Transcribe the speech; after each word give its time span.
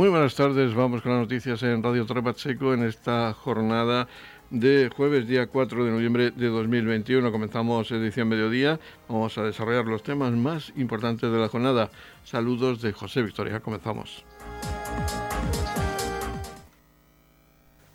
Muy 0.00 0.08
buenas 0.08 0.34
tardes, 0.34 0.74
vamos 0.74 1.02
con 1.02 1.12
las 1.12 1.20
noticias 1.20 1.62
en 1.62 1.82
Radio 1.82 2.06
Torre 2.06 2.22
Pacheco 2.22 2.72
en 2.72 2.84
esta 2.84 3.34
jornada 3.34 4.08
de 4.48 4.90
jueves 4.96 5.28
día 5.28 5.46
4 5.46 5.84
de 5.84 5.90
noviembre 5.90 6.30
de 6.30 6.46
2021. 6.46 7.30
Comenzamos 7.30 7.90
edición 7.90 8.26
mediodía, 8.26 8.80
vamos 9.10 9.36
a 9.36 9.42
desarrollar 9.42 9.84
los 9.84 10.02
temas 10.02 10.32
más 10.32 10.72
importantes 10.76 11.30
de 11.30 11.36
la 11.36 11.48
jornada. 11.48 11.90
Saludos 12.24 12.80
de 12.80 12.92
José 12.92 13.20
Victoria, 13.20 13.60
comenzamos. 13.60 14.24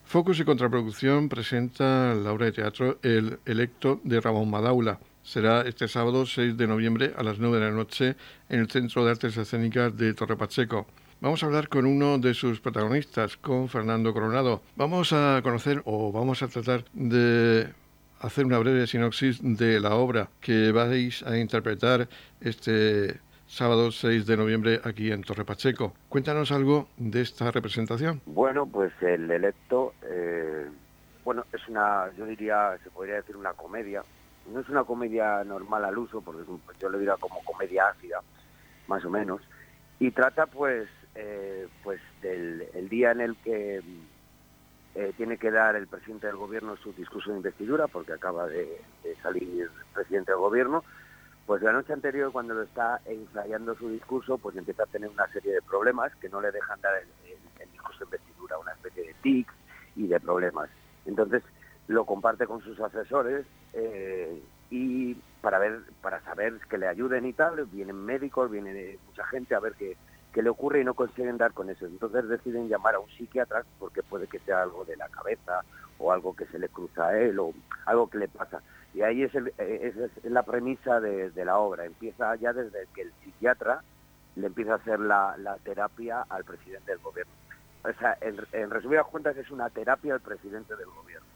Focus 0.03 0.39
y 0.41 0.43
Contraproducción 0.43 1.27
presenta 1.27 2.13
la 2.13 2.33
obra 2.33 2.45
de 2.45 2.51
teatro 2.51 2.99
El 3.01 3.39
Electo 3.47 3.99
de 4.03 4.21
Ramón 4.21 4.51
Madaula. 4.51 4.99
Será 5.23 5.61
este 5.61 5.87
sábado 5.87 6.27
6 6.27 6.55
de 6.55 6.67
noviembre 6.67 7.13
a 7.17 7.23
las 7.23 7.39
9 7.39 7.57
de 7.57 7.65
la 7.65 7.71
noche 7.71 8.15
en 8.47 8.59
el 8.59 8.69
Centro 8.69 9.03
de 9.03 9.09
Artes 9.09 9.35
Escénicas 9.37 9.97
de 9.97 10.13
Torre 10.13 10.37
Pacheco. 10.37 10.85
Vamos 11.21 11.41
a 11.41 11.45
hablar 11.45 11.69
con 11.69 11.85
uno 11.85 12.17
de 12.17 12.33
sus 12.33 12.59
protagonistas, 12.59 13.37
con 13.37 13.69
Fernando 13.69 14.13
Coronado. 14.13 14.61
Vamos 14.75 15.13
a 15.13 15.39
conocer 15.41 15.81
o 15.85 16.11
vamos 16.11 16.43
a 16.43 16.49
tratar 16.49 16.83
de 16.93 17.69
hacer 18.19 18.45
una 18.45 18.59
breve 18.59 18.85
sinopsis 18.85 19.39
de 19.41 19.79
la 19.79 19.95
obra 19.95 20.27
que 20.41 20.73
vais 20.73 21.23
a 21.23 21.37
interpretar 21.37 22.09
este 22.41 23.21
sábado 23.47 23.91
6 23.91 24.25
de 24.25 24.37
noviembre 24.37 24.81
aquí 24.83 25.09
en 25.09 25.23
Torre 25.23 25.45
Pacheco. 25.45 25.93
Cuéntanos 26.09 26.51
algo 26.51 26.89
de 26.97 27.21
esta 27.21 27.49
representación. 27.49 28.21
Bueno, 28.25 28.65
pues 28.65 28.91
el 29.01 29.31
electo, 29.31 29.93
eh, 30.03 30.67
bueno, 31.23 31.45
es 31.53 31.65
una, 31.69 32.11
yo 32.17 32.25
diría, 32.25 32.77
se 32.83 32.91
podría 32.91 33.15
decir 33.15 33.37
una 33.37 33.53
comedia. 33.53 34.03
No 34.51 34.59
es 34.59 34.67
una 34.67 34.83
comedia 34.83 35.43
normal 35.45 35.85
al 35.85 35.97
uso, 35.97 36.21
porque 36.21 36.43
yo 36.79 36.89
le 36.89 36.99
diría 36.99 37.15
como 37.17 37.41
comedia 37.45 37.87
ácida, 37.87 38.19
más 38.87 39.03
o 39.05 39.09
menos. 39.09 39.41
Y 39.97 40.11
trata 40.11 40.45
pues 40.45 40.89
eh, 41.15 41.67
pues 41.83 42.01
del 42.21 42.65
el 42.73 42.89
día 42.89 43.11
en 43.11 43.21
el 43.21 43.35
que 43.37 43.81
eh, 44.95 45.13
tiene 45.17 45.37
que 45.37 45.51
dar 45.51 45.75
el 45.75 45.87
presidente 45.87 46.27
del 46.27 46.37
gobierno 46.37 46.77
su 46.77 46.93
discurso 46.93 47.31
de 47.31 47.37
investidura, 47.37 47.87
porque 47.87 48.13
acaba 48.13 48.47
de, 48.47 48.81
salir 49.21 49.69
presidente 49.93 50.31
del 50.31 50.39
gobierno, 50.39 50.85
pues 51.45 51.61
la 51.61 51.73
noche 51.73 51.91
anterior, 51.91 52.31
cuando 52.31 52.53
lo 52.53 52.63
está 52.63 53.01
ensayando 53.05 53.75
su 53.75 53.89
discurso, 53.89 54.37
pues 54.37 54.55
empieza 54.55 54.83
a 54.83 54.87
tener 54.87 55.09
una 55.09 55.27
serie 55.33 55.53
de 55.53 55.61
problemas 55.61 56.15
que 56.15 56.29
no 56.29 56.39
le 56.39 56.51
dejan 56.51 56.79
dar 56.79 56.93
el, 56.95 57.07
discurso 57.71 57.99
de 57.99 58.05
investidura, 58.05 58.57
una 58.57 58.71
especie 58.71 59.03
de 59.03 59.13
tics 59.21 59.53
y 59.97 60.07
de 60.07 60.19
problemas. 60.19 60.69
Entonces 61.05 61.43
lo 61.87 62.05
comparte 62.05 62.47
con 62.47 62.61
sus 62.61 62.79
asesores 62.79 63.45
eh, 63.73 64.41
y 64.69 65.15
para 65.41 65.59
ver, 65.59 65.81
para 66.01 66.21
saber 66.21 66.57
que 66.69 66.77
le 66.77 66.87
ayuden 66.87 67.25
y 67.25 67.33
tal, 67.33 67.65
vienen 67.65 67.97
médicos, 67.97 68.49
viene 68.49 68.97
mucha 69.07 69.25
gente 69.27 69.55
a 69.55 69.59
ver 69.59 69.73
qué 69.73 69.97
que 70.35 70.43
le 70.43 70.49
ocurre 70.49 70.81
y 70.81 70.83
no 70.83 70.95
consiguen 70.95 71.37
dar 71.37 71.53
con 71.53 71.69
eso. 71.69 71.85
Entonces 71.85 72.27
deciden 72.27 72.67
llamar 72.67 72.95
a 72.95 72.99
un 72.99 73.09
psiquiatra 73.11 73.63
porque 73.79 74.03
puede 74.03 74.27
que 74.27 74.39
sea 74.39 74.63
algo 74.63 74.83
de 74.83 74.97
la 74.97 75.07
cabeza 75.07 75.61
o 75.97 76.11
algo 76.11 76.35
que 76.35 76.45
se 76.47 76.59
le 76.59 76.67
cruza 76.67 77.07
a 77.07 77.17
él 77.17 77.39
o 77.39 77.53
algo 77.85 78.09
que 78.09 78.17
le 78.17 78.27
pasa. 78.27 78.61
Y 78.93 79.01
ahí 79.01 79.23
es, 79.23 79.33
eh, 79.33 79.53
es, 79.57 80.25
la 80.25 80.43
premisa 80.43 80.99
de, 80.99 81.31
la 81.45 81.57
obra. 81.57 81.85
Empieza 81.85 82.35
ya 82.35 82.51
desde 82.51 82.85
que 82.93 83.03
el 83.03 83.13
psiquiatra 83.23 83.81
le 84.35 84.47
empieza 84.47 84.73
a 84.73 84.75
hacer 84.75 84.99
la, 84.99 85.37
terapia 85.63 86.25
al 86.27 86.43
presidente 86.43 86.91
del 86.91 86.99
gobierno. 86.99 87.31
O 87.85 87.93
sea, 87.93 88.17
en, 88.19 88.35
en 88.51 88.69
resumidas 88.71 89.05
cuentas 89.05 89.37
es 89.37 89.49
una 89.51 89.69
terapia 89.69 90.15
al 90.15 90.19
presidente 90.19 90.75
del 90.75 90.87
gobierno. 90.87 91.29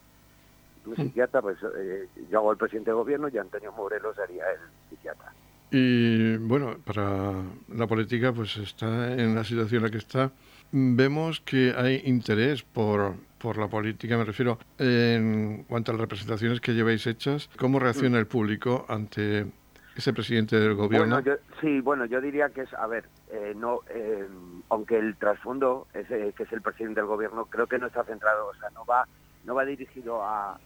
Un 0.86 0.95
psiquiatra, 0.97 1.41
pues 1.41 1.58
eh, 1.78 2.09
yo 2.30 2.39
hago 2.39 2.52
el 2.52 2.58
presidente 2.58 2.89
del 2.89 2.97
gobierno 2.97 3.30
y 3.30 3.38
Antonio 3.38 3.72
Morelos 3.72 4.19
haría 4.19 4.44
el 4.52 4.59
psiquiatra. 4.89 5.31
Y 5.72 6.38
bueno, 6.38 6.78
para 6.84 7.34
la 7.70 7.88
política 7.88 8.34
pues 8.34 8.58
está 8.58 9.14
en 9.14 9.36
la 9.36 9.44
situación 9.44 9.80
en 9.80 9.84
la 9.84 9.92
que 9.92 9.98
está. 9.98 10.31
Vemos 10.72 11.42
que 11.42 11.73
hay 11.75 12.02
interés 12.06 12.63
por, 12.63 13.16
por 13.40 13.57
la 13.57 13.68
política, 13.68 14.18
me 14.18 14.25
refiero 14.25 14.59
en 14.78 15.63
cuanto 15.68 15.91
a 15.91 15.94
las 15.94 16.02
representaciones 16.02 16.62
que 16.62 16.74
lleváis 16.74 17.06
hechas. 17.07 17.50
¿Cómo 17.57 17.80
reacciona 17.80 18.19
el 18.19 18.28
público 18.28 18.85
ante 18.88 19.47
ese 19.96 20.13
presidente 20.13 20.59
del 20.59 20.75
gobierno? 20.75 21.22
sí, 21.59 21.81
bueno, 21.81 22.06
yo 22.06 22.22
diría 22.22 22.50
que 22.50 22.62
es, 22.62 22.74
a 22.74 22.88
ver, 22.88 23.06
eh, 23.31 23.53
no, 23.56 23.81
eh, 23.90 24.28
aunque 24.69 24.97
el 24.97 25.16
trasfondo 25.18 25.88
es 25.94 26.07
que 26.07 26.44
es 26.44 26.51
el 26.51 26.62
presidente 26.62 27.01
del 27.01 27.07
gobierno, 27.07 27.46
creo 27.46 27.68
que 27.68 27.78
no 27.78 27.88
está 27.88 28.03
centrado, 28.03 28.47
o 28.47 28.53
sea, 28.56 28.69
no 28.72 28.86
va, 28.86 29.06
no 29.46 29.56
va 29.56 29.66
dirigido 29.66 30.24
a, 30.24 30.59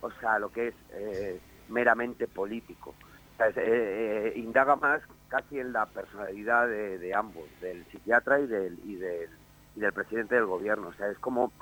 o 0.00 0.10
sea, 0.12 0.34
a 0.34 0.38
lo 0.38 0.50
que 0.50 0.68
es 0.68 0.74
eh, 0.92 1.40
meramente 1.68 2.26
político. 2.26 2.94
Eh, 3.40 3.52
eh, 3.56 4.32
indaga 4.36 4.74
más 4.74 5.00
casi 5.28 5.60
en 5.60 5.72
la 5.72 5.86
personalidad 5.86 6.66
de, 6.66 7.14
ambos, 7.14 7.44
del 7.60 7.84
psiquiatra 7.86 8.40
y 8.40 8.46
del, 8.48 8.78
y 8.84 8.96
del, 8.96 9.30
y 9.76 9.80
del 9.80 9.92
presidente 9.92 10.34
del 10.34 10.46
gobierno. 10.46 10.88
O 10.88 10.92
sea, 10.94 11.08
es 11.08 11.18
como, 11.18 11.52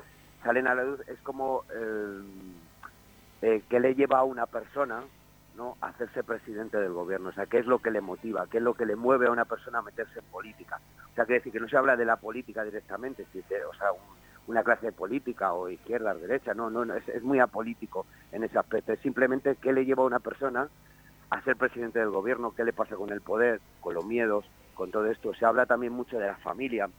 salen 0.43 0.67
a 0.67 0.73
la 0.73 0.83
luz, 0.83 0.99
es 1.07 1.19
como 1.19 1.65
eh, 3.41 3.61
que 3.69 3.79
le 3.79 3.93
lleva 3.93 4.19
a 4.19 4.23
una 4.23 4.47
persona 4.47 5.03
¿no? 5.55 5.77
a 5.81 5.89
hacerse 5.89 6.23
presidente 6.23 6.77
del 6.77 6.93
gobierno. 6.93 7.29
O 7.29 7.33
sea, 7.33 7.45
qué 7.45 7.59
es 7.59 7.67
lo 7.67 7.77
que 7.77 7.91
le 7.91 8.01
motiva, 8.01 8.47
qué 8.49 8.57
es 8.57 8.63
lo 8.63 8.73
que 8.73 8.87
le 8.87 8.95
mueve 8.95 9.27
a 9.27 9.31
una 9.31 9.45
persona 9.45 9.79
a 9.79 9.83
meterse 9.83 10.19
en 10.19 10.25
política. 10.25 10.79
O 11.11 11.13
sea, 11.13 11.25
quiere 11.25 11.39
decir 11.39 11.53
que 11.53 11.59
no 11.59 11.69
se 11.69 11.77
habla 11.77 11.95
de 11.95 12.05
la 12.05 12.15
política 12.15 12.63
directamente, 12.63 13.27
o 13.69 13.73
sea, 13.75 13.89
una 14.47 14.63
clase 14.63 14.91
política 14.91 15.53
o 15.53 15.69
izquierda, 15.69 16.15
derecha, 16.15 16.55
no, 16.55 16.71
no, 16.71 16.91
es, 16.95 17.07
es, 17.09 17.21
muy 17.21 17.39
apolítico 17.39 18.07
en 18.31 18.43
ese 18.43 18.57
aspecto. 18.57 18.93
Es 18.93 18.99
simplemente 19.01 19.57
qué 19.61 19.73
le 19.73 19.85
lleva 19.85 20.03
a 20.03 20.07
una 20.07 20.19
persona 20.19 20.69
a 21.29 21.41
ser 21.41 21.57
presidente 21.57 21.99
del 21.99 22.09
gobierno, 22.09 22.53
qué 22.55 22.63
le 22.63 22.73
pasa 22.73 22.95
con 22.95 23.11
el 23.11 23.21
poder, 23.21 23.59
con 23.81 23.93
los 23.93 24.05
miedos, 24.05 24.45
con 24.75 24.91
todo 24.91 25.07
esto. 25.07 25.33
Se 25.33 25.45
habla 25.45 25.65
también 25.65 25.91
mucho 25.91 26.17
de 26.17 26.27
la 26.27 26.37
familia, 26.37 26.89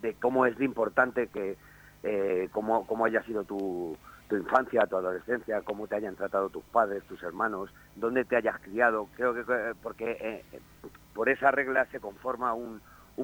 de 0.00 0.14
cómo 0.14 0.46
es 0.46 0.60
importante 0.60 1.28
que, 1.28 1.56
eh, 2.02 2.48
cómo, 2.50 2.86
cómo 2.86 3.04
haya 3.04 3.22
sido 3.22 3.44
tu, 3.44 3.96
infancia, 4.30 4.86
tu 4.86 4.96
adolescencia, 4.96 5.62
cómo 5.62 5.86
te 5.86 5.94
hayan 5.94 6.16
tratado 6.16 6.48
tus 6.48 6.64
padres, 6.64 7.04
tus 7.04 7.22
hermanos, 7.22 7.72
dónde 7.94 8.24
te 8.24 8.36
hayas 8.36 8.58
criado. 8.60 9.08
Creo 9.14 9.32
que 9.32 9.44
porque 9.80 10.16
eh, 10.20 10.60
por 11.14 11.28
esa 11.28 11.52
regla 11.52 11.86
se 11.92 12.00
conforma 12.00 12.52
un, 12.54 12.80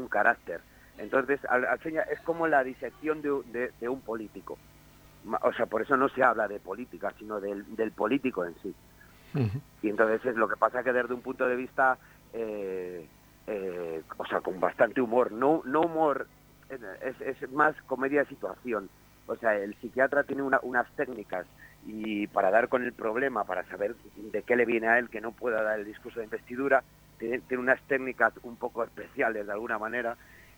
carácter. 0.08 0.60
Entonces, 0.98 1.40
al, 1.46 1.66
es 1.84 2.20
como 2.20 2.46
la 2.46 2.62
disección 2.62 3.22
de, 3.22 3.72
de, 3.80 3.88
un 3.88 4.00
político. 4.02 4.56
O 5.42 5.52
sea, 5.52 5.66
por 5.66 5.82
eso 5.82 5.96
no 5.96 6.08
se 6.08 6.22
habla 6.22 6.46
de 6.46 6.60
política, 6.60 7.12
sino 7.18 7.40
del 7.40 7.92
político 7.92 8.44
en 8.44 8.54
sí. 8.62 8.74
Y 9.82 9.88
entonces 9.88 10.24
es 10.24 10.36
lo 10.36 10.48
que 10.48 10.56
pasa 10.56 10.82
que 10.82 10.92
desde 10.92 11.14
un 11.14 11.22
punto 11.22 11.46
de 11.46 11.56
vista, 11.56 11.98
eh, 12.32 13.06
eh, 13.46 14.02
o 14.16 14.26
sea, 14.26 14.40
con 14.40 14.60
bastante 14.60 15.00
humor, 15.00 15.32
no, 15.32 15.62
no 15.64 15.82
humor, 15.82 16.26
es, 16.68 17.20
es 17.20 17.50
más 17.52 17.74
comedia 17.82 18.20
de 18.20 18.28
situación. 18.28 18.88
O 19.26 19.36
sea, 19.36 19.56
el 19.56 19.74
psiquiatra 19.76 20.24
tiene 20.24 20.42
unas 20.42 20.90
técnicas 20.96 21.46
y 21.86 22.26
para 22.26 22.50
dar 22.50 22.68
con 22.68 22.82
el 22.82 22.92
problema, 22.92 23.44
para 23.44 23.64
saber 23.66 23.94
de 24.16 24.42
qué 24.42 24.56
le 24.56 24.66
viene 24.66 24.88
a 24.88 24.98
él 24.98 25.08
que 25.08 25.20
no 25.20 25.32
pueda 25.32 25.62
dar 25.62 25.78
el 25.78 25.86
discurso 25.86 26.18
de 26.18 26.24
investidura, 26.24 26.82
tiene, 27.18 27.38
tiene 27.40 27.62
unas 27.62 27.80
técnicas 27.82 28.32
un 28.42 28.56
poco 28.56 28.82
especiales 28.82 29.46
de 29.46 29.52
alguna 29.52 29.78
manera. 29.78 30.16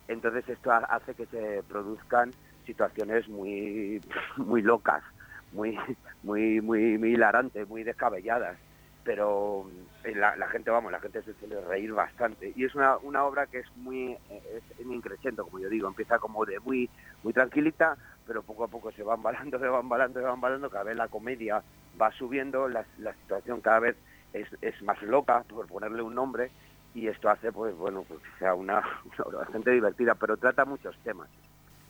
Entonces 0.08 0.48
esto 0.48 0.72
hace 0.72 1.14
que 1.14 1.26
se 1.26 1.62
produzcan 1.68 2.32
situaciones 2.66 3.28
muy, 3.28 4.02
muy 4.36 4.62
locas 4.62 5.02
muy, 5.52 5.78
muy, 6.22 6.60
muy, 6.60 6.98
muy 6.98 7.12
hilarantes, 7.12 7.68
muy 7.68 7.82
descabelladas, 7.82 8.56
pero 9.04 9.68
eh, 10.04 10.14
la, 10.14 10.48
gente, 10.48 10.70
vamos, 10.70 10.92
la 10.92 11.00
gente 11.00 11.22
se 11.22 11.34
suele 11.34 11.60
reír 11.60 11.92
bastante. 11.92 12.52
Y 12.56 12.64
es 12.64 12.74
una, 12.74 12.96
una 12.98 13.24
obra 13.24 13.46
que 13.46 13.60
es 13.60 13.66
muy, 13.76 14.16
es, 14.30 14.62
es 14.78 15.36
como 15.36 15.58
yo 15.58 15.68
digo, 15.68 15.88
empieza 15.88 16.18
como 16.18 16.44
de 16.44 16.60
muy, 16.60 16.88
muy 17.22 17.32
tranquilita, 17.32 17.96
pero 18.26 18.42
poco 18.42 18.64
a 18.64 18.68
poco 18.68 18.92
se 18.92 19.02
va 19.02 19.14
embalando, 19.14 19.58
se 19.60 19.68
va 19.68 19.80
embalando, 19.80 20.20
se 20.20 20.26
va 20.26 20.34
embalando, 20.34 20.70
cada 20.70 20.84
vez 20.84 20.96
la 20.96 21.08
comedia 21.08 21.62
va 22.00 22.12
subiendo, 22.12 22.68
la, 22.68 22.84
la 22.98 23.14
situación 23.14 23.60
cada 23.60 23.80
vez 23.80 23.96
es, 24.32 24.48
es 24.60 24.80
más 24.82 25.00
loca, 25.02 25.44
por 25.48 25.66
ponerle 25.66 26.02
un 26.02 26.14
nombre, 26.14 26.50
y 26.94 27.06
esto 27.06 27.28
hace, 27.30 27.52
pues 27.52 27.74
bueno, 27.76 28.04
pues 28.06 28.20
sea 28.38 28.54
una, 28.54 28.82
una 29.54 29.72
divertida, 29.72 30.14
pero 30.14 30.36
trata 30.36 30.64
muchos 30.64 30.96
temas 31.04 31.28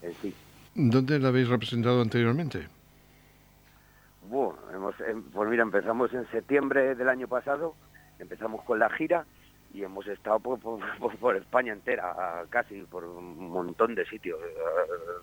en 0.00 0.14
sí. 0.14 0.34
¿Dónde 0.74 1.18
la 1.18 1.28
habéis 1.28 1.48
representado 1.48 2.00
anteriormente? 2.00 2.66
Bueno, 4.28 4.56
hemos, 4.72 4.98
em, 5.00 5.22
pues 5.30 5.48
mira, 5.48 5.62
empezamos 5.62 6.12
en 6.14 6.30
septiembre 6.30 6.94
del 6.94 7.08
año 7.08 7.26
pasado, 7.26 7.74
empezamos 8.18 8.62
con 8.64 8.78
la 8.78 8.88
gira 8.90 9.26
y 9.74 9.82
hemos 9.82 10.06
estado 10.06 10.38
por, 10.38 10.60
por, 10.60 11.36
España 11.36 11.72
entera, 11.72 12.44
casi 12.50 12.82
por 12.82 13.04
un 13.04 13.50
montón 13.50 13.94
de 13.94 14.06
sitios, 14.06 14.38
eh, 14.40 15.22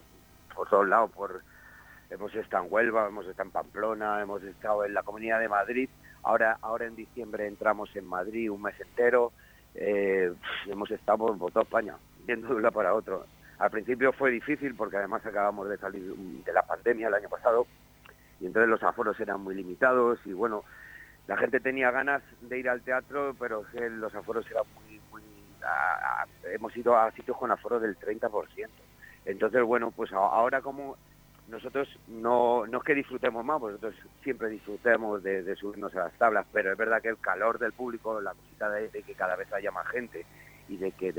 por 0.54 0.68
todos 0.70 0.88
lados, 0.88 1.12
por, 1.12 1.42
hemos 2.10 2.34
estado 2.36 2.66
en 2.66 2.74
Huelva, 2.74 3.08
hemos 3.08 3.26
estado 3.26 3.48
en 3.48 3.52
Pamplona, 3.52 4.22
hemos 4.22 4.44
estado 4.44 4.84
en 4.84 4.94
la 4.94 5.04
Comunidad 5.04 5.40
de 5.40 5.48
Madrid, 5.48 5.90
ahora, 6.24 6.58
ahora 6.62 6.86
en 6.86 6.96
diciembre 6.96 7.48
entramos 7.48 7.96
en 7.96 8.06
Madrid 8.06 8.52
un 8.52 8.62
mes 8.62 8.80
entero, 8.82 9.32
eh, 9.76 10.34
hemos 10.68 10.92
estado 10.92 11.38
por, 11.38 11.52
toda 11.52 11.64
España, 11.64 11.96
yendo 12.28 12.50
de 12.50 12.56
un 12.56 12.62
lado 12.64 12.74
para 12.74 12.94
otro. 12.94 13.26
Al 13.60 13.70
principio 13.72 14.14
fue 14.14 14.32
difícil 14.32 14.76
porque 14.76 14.98
además 14.98 15.26
acabamos 15.26 15.70
de 15.70 15.78
salir 15.78 16.16
de 16.16 16.54
la 16.54 16.64
pandemia 16.64 17.08
el 17.08 17.14
año 17.14 17.30
pasado, 17.30 17.68
y 18.40 18.46
entonces 18.46 18.70
los 18.70 18.84
aforos 18.84 19.20
eran 19.20 19.42
muy 19.42 19.56
limitados 19.56 20.20
y 20.26 20.34
bueno, 20.34 20.64
la 21.28 21.38
gente 21.38 21.60
tenía 21.60 21.92
ganas 21.92 22.24
de 22.42 22.60
ir 22.60 22.70
al 22.70 22.82
teatro, 22.82 23.36
pero 23.38 23.64
los 23.74 24.16
aforos 24.16 24.50
eran 24.50 24.64
muy, 24.74 25.00
hemos 26.52 26.76
ido 26.76 26.98
a 26.98 27.12
sitios 27.12 27.38
con 27.38 27.52
aforo 27.52 27.80
del 27.80 27.98
30%. 28.00 28.68
Entonces, 29.26 29.64
bueno, 29.64 29.92
pues 29.92 30.12
ahora 30.14 30.62
como 30.62 30.98
nosotros 31.48 31.88
no, 32.08 32.66
no 32.68 32.78
es 32.78 32.84
que 32.84 32.96
disfrutemos 32.96 33.44
más, 33.44 33.62
nosotros 33.62 33.96
siempre 34.24 34.50
disfrutemos 34.50 35.22
de, 35.24 35.56
subirnos 35.56 35.96
a 35.96 36.06
las 36.06 36.14
tablas, 36.14 36.46
pero 36.54 36.72
es 36.72 36.78
verdad 36.78 37.02
que 37.02 37.10
el 37.10 37.18
calor 37.18 37.60
del 37.60 37.74
público, 37.74 38.22
la 38.22 38.34
cosita 38.34 38.70
de, 38.70 38.90
que 38.90 39.14
cada 39.16 39.36
vez 39.36 39.52
haya 39.52 39.72
más 39.72 39.88
gente 39.88 40.26
y 40.68 40.78
de 40.78 40.92
que 40.92 41.12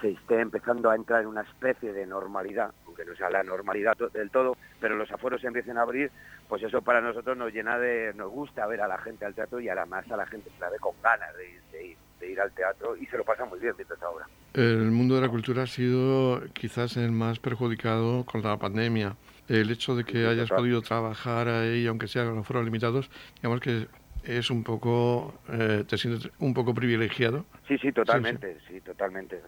se 0.00 0.10
esté 0.10 0.40
empezando 0.40 0.90
a 0.90 0.96
entrar 0.96 1.22
en 1.22 1.28
una 1.28 1.42
especie 1.42 1.92
de 1.92 2.06
normalidad, 2.06 2.72
aunque 2.86 3.04
no 3.04 3.14
sea 3.14 3.30
la 3.30 3.42
normalidad 3.42 3.96
del 4.12 4.30
todo, 4.30 4.56
pero 4.80 4.96
los 4.96 5.10
aforos 5.12 5.40
se 5.40 5.46
empiecen 5.46 5.78
a 5.78 5.82
abrir, 5.82 6.10
pues 6.48 6.62
eso 6.62 6.82
para 6.82 7.00
nosotros 7.00 7.36
nos 7.36 7.52
llena 7.52 7.78
de, 7.78 8.12
nos 8.14 8.30
gusta 8.30 8.66
ver 8.66 8.80
a 8.80 8.88
la 8.88 8.98
gente 8.98 9.24
al 9.24 9.34
teatro 9.34 9.60
y 9.60 9.68
además 9.68 10.10
a 10.10 10.16
la 10.16 10.26
gente 10.26 10.50
se 10.50 10.60
la 10.60 10.70
ve 10.70 10.78
con 10.78 10.94
ganas 11.02 11.30
de, 11.36 11.86
ir, 11.86 11.96
de 12.18 12.32
ir 12.32 12.40
al 12.40 12.52
teatro 12.52 12.96
y 12.96 13.06
se 13.06 13.16
lo 13.16 13.24
pasa 13.24 13.44
muy 13.44 13.60
bien 13.60 13.74
mientras 13.76 14.02
ahora. 14.02 14.26
El 14.54 14.90
mundo 14.90 15.14
de 15.16 15.20
la 15.20 15.28
cultura 15.28 15.62
ha 15.62 15.66
sido 15.66 16.42
quizás 16.52 16.96
el 16.96 17.12
más 17.12 17.38
perjudicado 17.38 18.24
con 18.24 18.42
la 18.42 18.56
pandemia 18.56 19.16
el 19.48 19.70
hecho 19.70 19.94
de 19.94 20.04
que 20.04 20.26
hayas 20.26 20.48
podido 20.48 20.82
trabajar 20.82 21.48
ahí, 21.48 21.86
aunque 21.86 22.08
sea 22.08 22.24
con 22.24 22.42
foros 22.44 22.64
limitados, 22.64 23.08
digamos 23.36 23.60
que 23.60 23.86
es 24.26 24.50
un 24.50 24.64
poco, 24.64 25.40
eh, 25.48 25.84
te 25.88 25.96
sientes 25.96 26.30
un 26.38 26.52
poco 26.52 26.74
privilegiado. 26.74 27.44
Sí, 27.68 27.78
sí, 27.78 27.92
totalmente, 27.92 28.58
sí, 28.68 28.80
totalmente, 28.80 29.40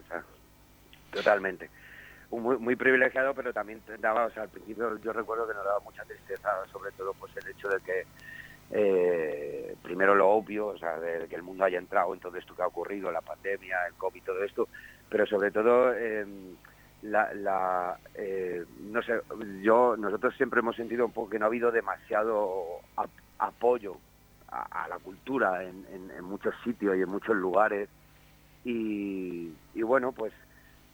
totalmente. 1.11 1.69
Muy, 2.31 2.57
muy 2.57 2.75
privilegiado, 2.75 3.33
pero 3.33 3.51
también 3.51 3.81
daba, 3.99 4.25
o 4.25 4.31
sea, 4.31 4.43
al 4.43 4.49
principio 4.49 4.97
yo 4.99 5.13
recuerdo 5.13 5.47
que 5.47 5.53
nos 5.53 5.65
daba 5.65 5.79
mucha 5.79 6.03
tristeza, 6.05 6.49
sobre 6.71 6.91
todo 6.91 7.13
pues 7.13 7.35
el 7.37 7.47
hecho 7.49 7.67
de 7.69 7.79
que 7.81 8.05
eh, 8.71 9.75
primero 9.81 10.13
lo 10.13 10.29
obvio, 10.29 10.67
o 10.67 10.77
sea, 10.77 10.99
de 10.99 11.27
que 11.27 11.35
el 11.35 11.43
mundo 11.43 11.65
haya 11.65 11.79
entrado 11.79 12.13
en 12.13 12.19
todo 12.19 12.37
esto 12.37 12.55
que 12.55 12.61
ha 12.61 12.67
ocurrido, 12.67 13.11
la 13.11 13.21
pandemia, 13.21 13.87
el 13.87 13.95
COVID, 13.95 14.23
todo 14.23 14.43
esto, 14.43 14.67
pero 15.09 15.25
sobre 15.25 15.49
todo 15.49 15.91
eh, 15.95 16.25
la, 17.01 17.33
la 17.33 17.99
eh, 18.13 18.63
no 18.79 19.01
sé, 19.01 19.21
yo, 19.61 19.95
nosotros 19.97 20.35
siempre 20.37 20.59
hemos 20.59 20.75
sentido 20.75 21.05
un 21.05 21.11
poco 21.11 21.31
que 21.31 21.39
no 21.39 21.45
ha 21.45 21.47
habido 21.47 21.71
demasiado 21.71 22.81
apoyo 23.39 23.97
a, 24.51 24.87
la 24.87 24.99
cultura 24.99 25.63
en, 25.63 26.23
muchos 26.23 26.53
sitios 26.63 26.97
y 26.97 27.01
en 27.01 27.09
muchos 27.09 27.35
lugares 27.35 27.89
y, 28.63 29.51
bueno, 29.81 30.11
pues 30.11 30.33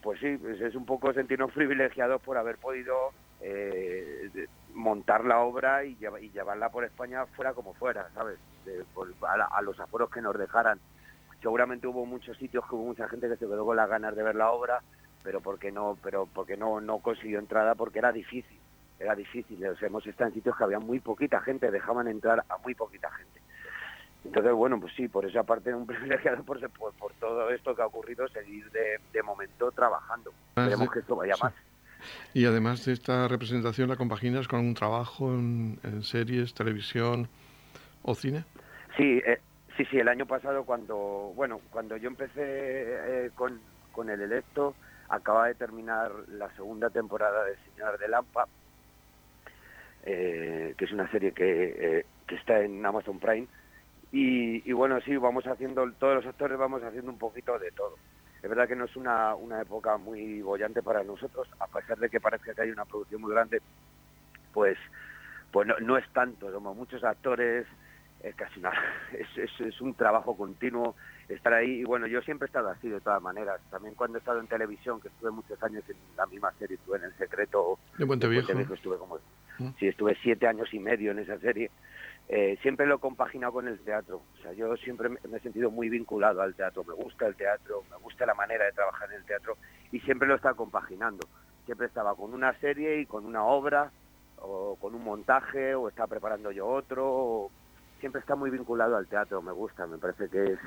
pues 0.02 0.20
sí, 0.20 0.38
pues 0.38 0.62
es 0.62 0.76
un 0.76 0.86
poco 0.86 1.12
sentirnos 1.14 1.52
privilegiados 1.52 2.22
por 2.22 2.38
haber 2.38 2.58
podido 2.58 3.10
eh, 3.42 4.30
montar 4.76 5.26
la 5.26 5.40
obra 5.40 5.84
y, 5.84 5.96
llevarla 5.96 6.70
por 6.70 6.86
España 6.86 7.26
fuera 7.26 7.54
como 7.54 7.74
fuera, 7.74 8.08
¿sabes? 8.14 8.38
a, 9.28 9.62
los 9.64 9.80
aforos 9.80 10.12
que 10.12 10.22
nos 10.22 10.38
dejaran. 10.38 10.80
Seguramente 11.42 11.88
hubo 11.88 12.06
muchos 12.06 12.38
sitios 12.38 12.64
que 12.70 12.76
hubo 12.76 12.86
mucha 12.86 13.08
gente 13.10 13.28
que 13.28 13.38
se 13.38 13.48
quedó 13.48 13.66
con 13.66 13.78
las 13.78 13.90
ganas 13.90 14.16
de 14.16 14.22
ver 14.22 14.36
la 14.36 14.52
obra 14.52 14.82
pero 15.26 15.42
porque 15.42 15.72
no, 15.72 15.98
pero 16.04 16.28
porque 16.28 16.56
no, 16.56 16.80
no 16.80 17.00
consiguió 17.00 17.40
entrada 17.40 17.74
porque 17.74 17.98
era 17.98 18.12
difícil, 18.12 18.60
era 19.00 19.16
difícil. 19.16 19.60
Hemos 19.82 20.06
estado 20.06 20.30
en 20.30 20.36
sitios 20.36 20.56
que 20.56 20.64
había 20.64 20.80
muy 20.80 21.00
poquita 21.00 21.42
gente, 21.42 21.72
dejaban 21.72 22.08
entrar 22.08 22.44
a 22.48 22.58
muy 22.60 22.76
poquita 22.76 23.10
gente. 23.10 23.42
Entonces, 24.26 24.54
bueno, 24.54 24.80
pues 24.80 24.94
sí, 24.96 25.08
por 25.08 25.26
esa 25.26 25.44
parte 25.44 25.74
un 25.74 25.86
privilegiado 25.88 26.44
por, 26.44 26.60
por, 26.72 26.94
por 26.94 27.14
todo 27.14 27.50
esto 27.50 27.76
que 27.76 27.82
ha 27.82 27.88
ocurrido, 27.88 28.28
seguir 28.30 28.70
de, 28.72 29.00
de 29.14 29.24
momento 29.24 29.72
trabajando. 29.72 30.32
Esperemos 30.56 30.92
que 30.92 31.00
esto 31.00 31.16
vaya 31.16 31.36
más. 31.42 31.54
Y 32.34 32.46
además 32.46 32.86
de 32.86 32.94
esta 32.94 33.28
representación, 33.28 33.90
¿la 33.90 33.96
compaginas 33.96 34.48
con 34.48 34.60
un 34.60 34.74
trabajo 34.74 35.34
en, 35.34 35.80
series, 36.04 36.54
televisión 36.54 37.28
o 38.04 38.16
cine? 38.16 38.44
Sí, 38.98 39.22
eh, 39.26 39.40
sí, 39.78 39.86
sí. 39.86 39.98
El 39.98 40.08
año 40.08 40.26
pasado, 40.26 40.64
cuando 40.64 41.34
bueno, 41.36 41.62
cuando 41.72 41.98
yo 41.98 42.08
empecé 42.08 42.42
eh, 42.42 43.32
con, 43.36 43.60
con 43.92 44.10
el 44.10 44.22
electo, 44.22 44.76
acaba 45.10 45.48
de 45.48 45.56
terminar 45.56 46.12
la 46.28 46.54
segunda 46.56 46.90
temporada 46.90 47.44
de 47.46 47.56
Señor 47.72 47.98
de 47.98 48.08
Lampa, 48.08 48.48
eh, 50.04 50.76
que 50.78 50.86
es 50.86 50.92
una 50.92 51.10
serie 51.10 51.32
que, 51.32 52.06
que, 52.28 52.36
está 52.36 52.62
en 52.62 52.86
Amazon 52.86 53.20
Prime. 53.20 53.48
Y, 54.18 54.72
bueno, 54.72 55.02
sí, 55.02 55.18
vamos 55.18 55.46
haciendo, 55.46 55.92
todos 56.00 56.16
los 56.16 56.26
actores 56.26 56.58
vamos 56.58 56.82
haciendo 56.82 57.12
un 57.12 57.18
poquito 57.18 57.60
de 57.60 57.70
todo. 57.72 57.98
Es 58.42 58.50
verdad 58.50 58.66
que 58.66 58.76
no 58.76 58.86
es 58.86 58.96
una, 58.96 59.36
una 59.36 59.62
época 59.62 59.98
muy 59.98 60.42
bollante 60.42 60.82
para 60.82 61.04
nosotros, 61.04 61.50
a 61.60 61.68
pesar 61.68 61.98
de 61.98 62.10
que 62.10 62.22
parece 62.22 62.54
que 62.54 62.62
hay 62.62 62.72
una 62.72 62.86
producción 62.86 63.20
muy 63.20 63.32
grande, 63.32 63.62
pues, 64.54 64.78
pues 65.52 65.68
no, 65.68 65.78
no 65.82 65.98
es 65.98 66.08
tanto, 66.14 66.50
somos 66.50 66.78
muchos 66.78 67.04
actores, 67.04 67.68
es 68.24 68.34
casi 68.36 68.62
nada, 68.62 68.80
es, 69.12 69.60
es, 69.60 69.82
un 69.82 69.94
trabajo 69.96 70.38
continuo 70.38 70.96
estar 71.28 71.54
ahí. 71.54 71.82
Y 71.82 71.84
bueno, 71.84 72.08
yo 72.08 72.22
siempre 72.22 72.46
he 72.46 72.48
estado 72.48 72.70
así 72.70 72.88
de 72.88 73.02
todas 73.02 73.22
maneras. 73.22 73.60
También 73.70 73.96
cuando 73.96 74.18
he 74.18 74.20
estado 74.20 74.40
en 74.40 74.48
televisión, 74.48 75.02
que 75.02 75.10
estuve 75.10 75.32
muchos 75.32 75.62
años 75.62 75.84
en 75.90 75.98
la 76.16 76.26
misma 76.28 76.54
serie, 76.54 76.78
estuve 76.78 77.00
en 77.00 77.04
El 77.04 77.18
Secreto. 77.18 77.80
De 77.98 78.06
Puente 78.06 78.30
Viejo. 78.30 78.50
estuve 78.74 78.98
como, 78.98 79.20
¿Mm? 79.60 79.72
sí, 79.78 79.88
estuve 79.88 80.18
siete 80.24 80.48
años 80.48 80.74
y 80.74 80.80
medio 80.80 81.12
en 81.12 81.20
esa 81.20 81.38
serie. 81.40 81.70
Eh, 82.28 82.58
siempre 82.62 82.88
lo 82.88 82.96
he 82.96 83.00
compaginado 83.00 83.54
con 83.54 83.68
el 83.68 83.80
teatro. 83.80 84.22
O 84.34 84.42
sea, 84.42 84.54
yo 84.54 84.76
siempre 84.78 85.10
me, 85.10 85.20
he 85.38 85.40
sentido 85.40 85.70
muy 85.70 85.90
vinculado 85.90 86.42
al 86.42 86.56
teatro. 86.56 86.84
Me 86.84 86.94
gusta 86.94 87.28
el 87.28 87.36
teatro, 87.36 87.84
me 87.90 87.98
gusta 87.98 88.26
la 88.26 88.34
manera 88.34 88.66
de 88.66 88.72
trabajar 88.72 89.10
en 89.12 89.18
el 89.18 89.26
teatro 89.26 89.58
y 89.92 90.00
siempre 90.02 90.28
lo 90.28 90.34
he 90.34 90.38
estado 90.38 90.56
compaginando. 90.56 91.28
Siempre 91.66 91.88
estaba 91.88 92.16
con 92.16 92.34
una 92.34 92.54
serie 92.60 93.00
y 93.00 93.06
con 93.06 93.26
una 93.26 93.44
obra 93.44 93.92
o 94.38 94.76
con 94.76 94.96
un 94.96 95.04
montaje 95.04 95.76
o 95.76 95.88
estaba 95.88 96.08
preparando 96.08 96.52
yo 96.52 96.68
otro 96.68 97.50
siempre 98.00 98.22
está 98.22 98.36
muy 98.36 98.50
vinculado 98.50 98.98
al 98.98 99.08
teatro, 99.08 99.42
me 99.42 99.52
gusta, 99.52 99.88
me 99.88 99.98
parece 99.98 100.30
que 100.30 100.54
es, 100.54 100.60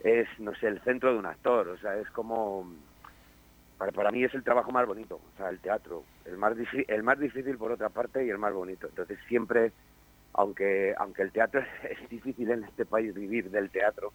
es 0.00 0.28
no 0.38 0.54
sé, 0.54 0.68
el 0.68 0.80
centro 0.82 1.12
de 1.12 1.18
un 1.18 1.26
actor, 1.26 1.68
o 1.68 1.78
sea, 1.78 1.96
es 1.96 2.08
como, 2.10 2.70
para, 3.76 3.92
para 3.92 4.10
mí 4.10 4.22
es 4.22 4.34
el 4.34 4.44
trabajo 4.44 4.70
más 4.70 4.86
bonito, 4.86 5.16
o 5.16 5.36
sea, 5.36 5.48
el 5.48 5.58
teatro, 5.58 6.04
el 6.24 6.36
más, 6.36 6.54
el 6.72 7.02
más 7.02 7.18
difícil 7.18 7.56
por 7.58 7.72
otra 7.72 7.88
parte 7.88 8.24
y 8.24 8.30
el 8.30 8.38
más 8.38 8.52
bonito, 8.52 8.86
entonces 8.86 9.18
siempre, 9.28 9.72
aunque, 10.34 10.94
aunque 10.98 11.22
el 11.22 11.32
teatro 11.32 11.62
es 11.82 12.08
difícil 12.08 12.50
en 12.50 12.64
este 12.64 12.84
país 12.84 13.14
vivir 13.14 13.50
del 13.50 13.70
teatro, 13.70 14.12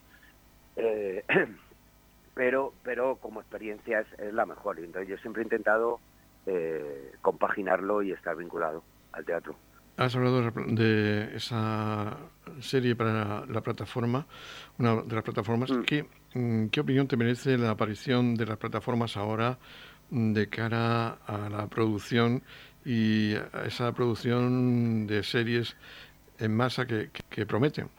eh, 0.76 1.24
pero, 2.34 2.74
pero 2.84 3.18
como 3.18 3.42
experiencia 3.42 4.02
es, 4.02 4.20
es, 4.20 4.34
la 4.34 4.46
mejor, 4.46 4.80
entonces 4.80 5.10
yo 5.10 5.18
siempre 5.18 5.42
he 5.42 5.46
intentado 5.46 6.00
eh, 6.46 7.12
compaginarlo 7.22 8.02
y 8.04 8.12
estar 8.12 8.36
vinculado 8.36 8.84
al 9.12 9.26
teatro. 9.26 9.56
Has 9.96 10.16
hablado 10.16 10.42
de 10.42 11.36
esa 11.36 12.18
serie 12.60 12.96
para 12.96 13.46
la 13.46 13.62
plataforma, 13.62 14.26
una 14.80 15.04
de 15.04 15.16
las 15.16 15.24
plataformas. 15.24 15.70
Mm. 15.70 15.84
¿Qué, 15.84 16.06
mm, 16.34 16.68
¿Qué 16.70 16.80
opinión 16.80 17.08
te 17.08 17.16
merece 17.16 17.58
la 17.60 17.70
aparición 17.70 18.34
de 18.34 18.48
las 18.48 18.58
plataformas 18.58 19.18
ahora 19.18 19.60
de 20.14 20.48
cara 20.48 21.18
a 21.26 21.50
la 21.50 21.66
producción 21.68 22.44
y 22.86 23.34
a 23.36 23.66
esa 23.66 23.92
producción 23.94 25.08
de 25.08 25.24
series 25.24 25.76
en 26.38 26.56
masa 26.56 26.86
que, 26.86 27.10
prometen? 27.48 27.90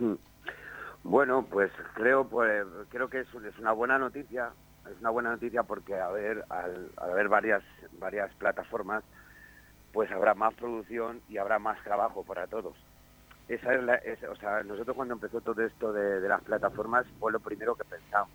Bueno, 1.03 1.45
pues 1.51 1.73
creo, 1.95 2.27
pues 2.29 2.65
creo 2.89 3.09
que 3.09 3.21
es, 3.21 3.29
es, 3.29 3.59
una 3.59 3.73
buena 3.73 3.99
noticia. 3.99 4.51
Es 4.89 5.01
una 5.01 5.11
buena 5.11 5.31
noticia 5.31 5.65
porque 5.65 5.95
a 5.95 6.09
ver, 6.11 6.45
al, 6.51 6.91
haber 6.99 7.29
varias 7.29 7.63
varias 7.99 8.33
plataformas 8.35 9.03
pues 9.93 10.11
habrá 10.11 10.35
más 10.35 10.55
producción 10.55 11.21
y 11.29 11.39
habrá 11.39 11.59
más 11.59 11.83
trabajo 11.83 12.23
para 12.25 12.47
todos. 12.47 12.77
Esa 13.49 13.75
es 13.75 13.83
la, 13.83 14.01
o 14.31 14.37
sea, 14.37 14.63
nosotros 14.63 14.97
cuando 14.97 15.15
empezó 15.15 15.41
todo 15.41 15.63
esto 15.63 15.93
de, 15.93 16.21
las 16.29 16.43
plataformas 16.43 17.07
fue 17.19 17.33
lo 17.33 17.41
primero 17.41 17.75
que 17.75 17.85
pensamos. 17.85 18.31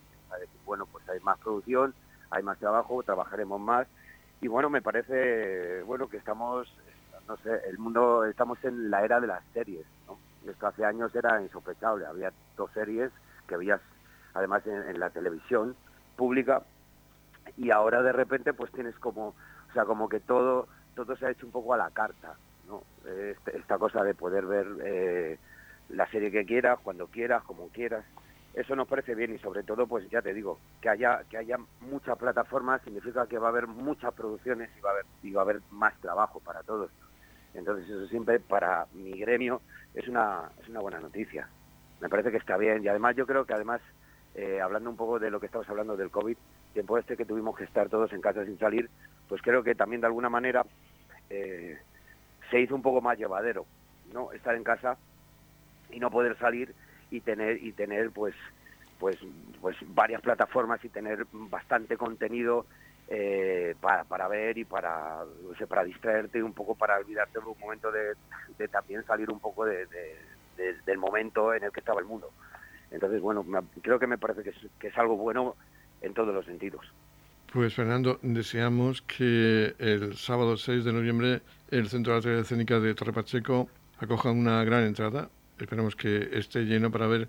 bueno, 0.66 0.86
pues 0.86 1.08
hay 1.10 1.20
más 1.22 1.40
producción, 1.40 1.94
hay 2.32 2.44
más 2.44 2.58
trabajo, 2.60 3.04
trabajaremos 3.04 3.60
más. 3.60 3.88
Y 4.42 4.48
bueno, 4.48 4.70
me 4.70 4.82
parece, 4.82 5.84
bueno, 5.84 6.08
que 6.08 6.18
estamos, 6.18 6.74
no 7.28 7.38
sé, 7.38 7.62
el 7.70 7.78
mundo, 7.78 8.26
estamos 8.26 8.64
en 8.64 8.90
la 8.90 9.04
era 9.04 9.20
de 9.20 9.28
las 9.28 9.44
series, 9.54 9.86
¿no? 10.08 10.18
Esto 10.50 10.68
hace 10.68 10.86
años 10.86 11.14
era 11.14 11.42
insospechable. 11.42 12.06
Había 12.06 12.32
dos 12.56 12.72
series 12.72 13.12
que 13.48 13.58
veías, 13.58 13.82
además, 14.34 14.66
en 14.66 15.00
la 15.00 15.10
televisión 15.10 15.76
pública 16.16 16.64
y 17.58 17.72
ahora 17.72 18.02
de 18.02 18.12
repente 18.12 18.54
pues 18.54 18.72
tienes 18.72 18.96
como, 19.00 19.30
o 19.30 19.74
sea, 19.74 19.86
como 19.86 20.10
que 20.10 20.20
todo 20.20 20.68
todo 20.96 21.16
se 21.16 21.26
ha 21.26 21.32
hecho 21.32 21.46
un 21.46 21.52
poco 21.52 21.74
a 21.74 21.78
la 21.78 21.90
carta, 21.92 22.36
¿no? 22.68 22.84
Este, 23.10 23.58
esta 23.58 23.78
cosa 23.78 24.04
de 24.04 24.14
poder 24.14 24.46
ver 24.46 24.68
eh, 24.84 25.38
la 25.90 26.06
serie 26.08 26.30
que 26.30 26.46
quieras, 26.46 26.80
cuando 26.84 27.08
quieras, 27.08 27.44
como 27.44 27.70
quieras. 27.70 28.04
Eso 28.54 28.76
nos 28.76 28.88
parece 28.88 29.14
bien 29.16 29.34
y 29.34 29.40
sobre 29.40 29.64
todo, 29.64 29.86
pues 29.88 30.10
ya 30.10 30.22
te 30.22 30.34
digo, 30.34 30.60
que 30.82 30.90
haya 30.90 31.24
que 31.30 31.38
haya 31.38 31.58
muchas 31.82 32.18
plataformas 32.18 32.82
significa 32.82 33.28
que 33.28 33.38
va 33.38 33.48
a 33.48 33.50
haber 33.52 33.68
muchas 33.68 34.14
producciones 34.14 34.70
y 34.78 34.82
va 34.82 34.90
a 34.90 34.94
haber 34.94 35.06
y 35.22 35.32
va 35.32 35.42
a 35.42 35.44
haber 35.44 35.62
más 35.72 35.94
trabajo 36.02 36.40
para 36.40 36.64
todos. 36.64 36.92
Entonces 37.54 37.88
eso 37.90 38.08
siempre 38.08 38.40
para 38.40 38.88
mi 38.94 39.12
gremio 39.12 39.62
es 39.94 40.08
una 40.08 40.50
es 40.62 40.68
una 40.68 40.80
buena 40.80 41.00
noticia. 41.00 41.48
Me 42.02 42.10
parece 42.10 42.32
que 42.32 42.38
está 42.38 42.58
bien 42.58 42.84
y 42.84 42.88
además 42.88 43.16
yo 43.16 43.28
creo 43.28 43.46
que 43.46 43.54
además 43.54 43.82
eh, 44.36 44.60
hablando 44.62 44.90
un 44.90 44.98
poco 44.98 45.20
de 45.20 45.30
lo 45.30 45.40
que 45.40 45.46
estamos 45.46 45.70
hablando 45.70 45.96
del 45.96 46.12
COVID, 46.12 46.38
tiempo 46.74 46.98
este 46.98 47.18
que 47.18 47.26
tuvimos 47.26 47.56
que 47.58 47.66
estar 47.66 47.90
todos 47.90 48.12
en 48.14 48.22
casa 48.22 48.46
sin 48.46 48.58
salir, 48.58 48.90
pues 49.28 49.42
creo 49.42 49.64
que 49.64 49.76
también 49.76 50.02
de 50.02 50.08
alguna 50.08 50.30
manera 50.30 50.66
eh, 51.30 51.78
se 52.50 52.60
hizo 52.60 52.76
un 52.76 52.82
poco 52.82 53.02
más 53.02 53.18
llevadero, 53.18 53.66
¿no? 54.14 54.32
Estar 54.32 54.56
en 54.56 54.64
casa 54.64 54.98
y 55.92 56.00
no 56.00 56.10
poder 56.10 56.38
salir 56.38 56.74
y 57.12 57.22
tener 57.22 57.64
y 57.64 57.72
tener 57.72 58.12
pues 58.12 58.36
pues 59.00 59.18
pues 59.62 59.78
varias 59.88 60.22
plataformas 60.22 60.84
y 60.84 60.90
tener 60.90 61.26
bastante 61.32 61.98
contenido 61.98 62.66
eh, 63.12 63.76
para, 63.82 64.04
para 64.04 64.28
ver 64.28 64.58
y 64.60 64.66
para, 64.66 65.24
para 65.68 65.84
distraerte 65.84 66.44
un 66.44 66.54
poco, 66.54 66.76
para 66.76 66.98
olvidarte 67.00 67.40
un 67.40 67.58
momento 67.60 67.92
de, 67.92 68.68
también 68.68 69.04
salir 69.04 69.32
un 69.32 69.40
poco 69.40 69.66
de, 69.66 69.88
del 70.86 70.98
momento 71.00 71.54
en 71.54 71.64
el 71.64 71.72
que 71.72 71.80
estaba 71.80 72.00
el 72.00 72.06
mundo. 72.06 72.30
Entonces, 72.92 73.20
bueno, 73.20 73.44
creo 73.82 73.98
que 73.98 74.06
me 74.06 74.20
parece 74.20 74.44
que 74.44 74.52
es, 74.52 74.58
que 74.80 74.88
es 74.90 74.98
algo 74.98 75.18
bueno 75.18 75.56
en 76.02 76.14
todos 76.14 76.34
los 76.34 76.46
sentidos. 76.46 76.86
Pues 77.52 77.74
Fernando, 77.74 78.20
deseamos 78.22 79.02
que 79.02 79.74
el 79.80 80.16
sábado 80.16 80.56
6 80.56 80.86
de 80.86 80.94
noviembre 80.94 81.42
el 81.72 81.90
Centro 81.90 82.14
de 82.14 82.18
Arte 82.18 82.40
Escénica 82.42 82.80
de 82.80 82.94
Torre 82.94 83.12
Pacheco 83.12 83.70
acoja 83.98 84.30
una 84.30 84.64
gran 84.64 84.84
entrada. 84.84 85.30
Esperamos 85.60 85.96
que 85.96 86.30
esté 86.34 86.64
lleno 86.64 86.92
para 86.92 87.08
ver 87.08 87.28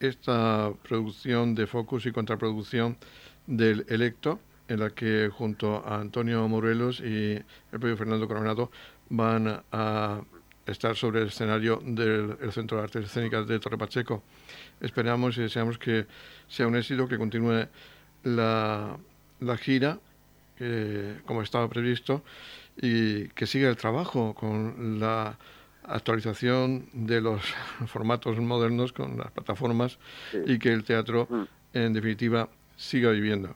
esta 0.00 0.72
producción 0.82 1.54
de 1.54 1.66
Focus 1.66 2.06
y 2.06 2.12
contraproducción 2.12 2.96
del 3.46 3.84
Electo, 3.88 4.40
en 4.68 4.80
la 4.80 4.90
que 4.90 5.30
junto 5.32 5.84
a 5.86 6.00
Antonio 6.00 6.46
Morelos 6.48 7.00
y 7.00 7.34
el 7.34 7.44
propio 7.70 7.96
Fernando 7.96 8.28
Coronado 8.28 8.70
van 9.08 9.62
a 9.72 10.20
estar 10.66 10.96
sobre 10.96 11.22
el 11.22 11.28
escenario 11.28 11.80
del 11.82 12.36
Centro 12.52 12.76
de 12.76 12.84
Artes 12.84 13.06
Escénicas 13.06 13.46
de 13.46 13.58
Torre 13.58 13.78
Pacheco. 13.78 14.22
Esperamos 14.80 15.38
y 15.38 15.42
deseamos 15.42 15.78
que 15.78 16.06
sea 16.46 16.66
un 16.66 16.76
éxito, 16.76 17.08
que 17.08 17.16
continúe 17.16 17.66
la 18.24 18.98
la 19.40 19.56
gira 19.56 19.98
como 21.24 21.42
estaba 21.42 21.68
previsto 21.68 22.24
y 22.80 23.28
que 23.28 23.46
siga 23.46 23.68
el 23.68 23.76
trabajo 23.76 24.34
con 24.34 24.98
la 24.98 25.38
actualización 25.88 26.86
de 26.92 27.20
los 27.20 27.42
formatos 27.86 28.38
modernos 28.38 28.92
con 28.92 29.18
las 29.18 29.30
plataformas 29.30 29.98
y 30.46 30.58
que 30.58 30.72
el 30.72 30.84
teatro 30.84 31.26
mm. 31.28 31.44
en 31.74 31.92
definitiva 31.92 32.48
siga 32.76 33.10
viviendo. 33.10 33.54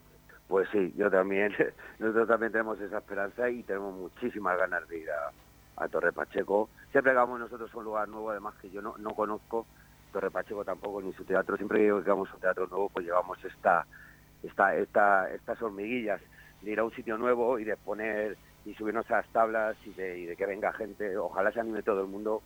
Pues 0.49 0.69
sí, 0.71 0.93
yo 0.97 1.11
también, 1.11 1.53
nosotros 1.99 2.29
también 2.29 2.53
tenemos 2.53 2.81
esa 2.81 2.99
esperanza 2.99 3.49
y 3.49 3.63
tenemos 3.63 3.95
muchísimas 3.95 4.59
ganas 4.59 4.87
de 4.89 4.99
ir 4.99 5.09
a, 5.11 5.33
Torre 5.89 6.13
Pacheco. 6.13 6.69
Siempre 6.93 7.11
llegamos 7.11 7.41
nosotros 7.41 7.69
a 7.75 7.79
un 7.79 7.85
lugar 7.85 8.09
nuevo, 8.09 8.31
además 8.31 8.55
que 8.63 8.71
yo 8.71 8.81
no, 8.81 8.95
no 8.99 9.11
conozco 9.11 9.67
Torre 10.13 10.31
Pacheco 10.31 10.65
tampoco 10.65 11.03
ni 11.03 11.13
su 11.15 11.25
teatro, 11.25 11.57
siempre 11.57 11.81
que 11.81 11.87
llegamos 11.87 12.31
a 12.31 12.35
un 12.35 12.41
teatro 12.41 12.69
nuevo 12.69 12.89
pues 12.89 13.05
llevamos 13.05 13.45
esta 13.45 13.85
esta, 14.43 14.77
esta, 14.77 15.31
estas 15.33 15.61
hormiguillas 15.63 16.21
de 16.63 16.71
ir 16.71 16.79
a 16.79 16.85
un 16.85 16.93
sitio 16.93 17.19
nuevo 17.19 17.59
y 17.59 17.65
de 17.65 17.77
poner 17.77 18.37
y 18.65 18.75
subirnos 18.75 19.11
a 19.11 19.19
las 19.19 19.29
tablas 19.29 19.77
y 19.85 19.91
de, 19.91 20.35
que 20.37 20.47
venga 20.47 20.73
gente, 20.73 21.17
ojalá 21.17 21.53
se 21.53 21.61
anime 21.61 21.83
todo 21.83 22.01
el 22.03 22.09
mundo. 22.09 22.43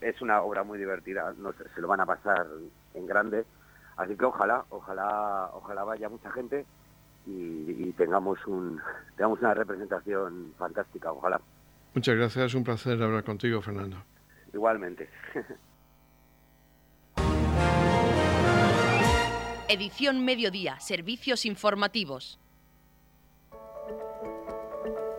Es 0.00 0.20
una 0.22 0.42
obra 0.42 0.62
muy 0.62 0.78
divertida, 0.78 1.34
no 1.38 1.52
se 1.52 1.80
lo 1.80 1.88
van 1.88 2.00
a 2.00 2.06
pasar 2.06 2.46
en 2.94 3.06
grande, 3.06 3.44
así 3.96 4.16
que 4.16 4.24
ojalá, 4.24 4.64
ojalá, 4.70 5.50
ojalá 5.52 5.84
vaya 5.84 6.08
mucha 6.08 6.30
gente 6.30 6.64
y, 7.26 7.92
tengamos 7.92 8.38
un 8.46 8.80
tengamos 9.16 9.40
una 9.40 9.54
representación 9.54 10.54
fantástica, 10.56 11.10
ojalá. 11.12 11.40
Muchas 11.94 12.16
gracias, 12.16 12.54
un 12.54 12.64
placer 12.64 13.02
hablar 13.02 13.24
contigo, 13.24 13.60
Fernando. 13.60 13.96
Igualmente. 14.52 15.10
Edición 19.68 20.24
Mediodía, 20.24 20.80
Servicios 20.80 21.44
Informativos. 21.44 22.38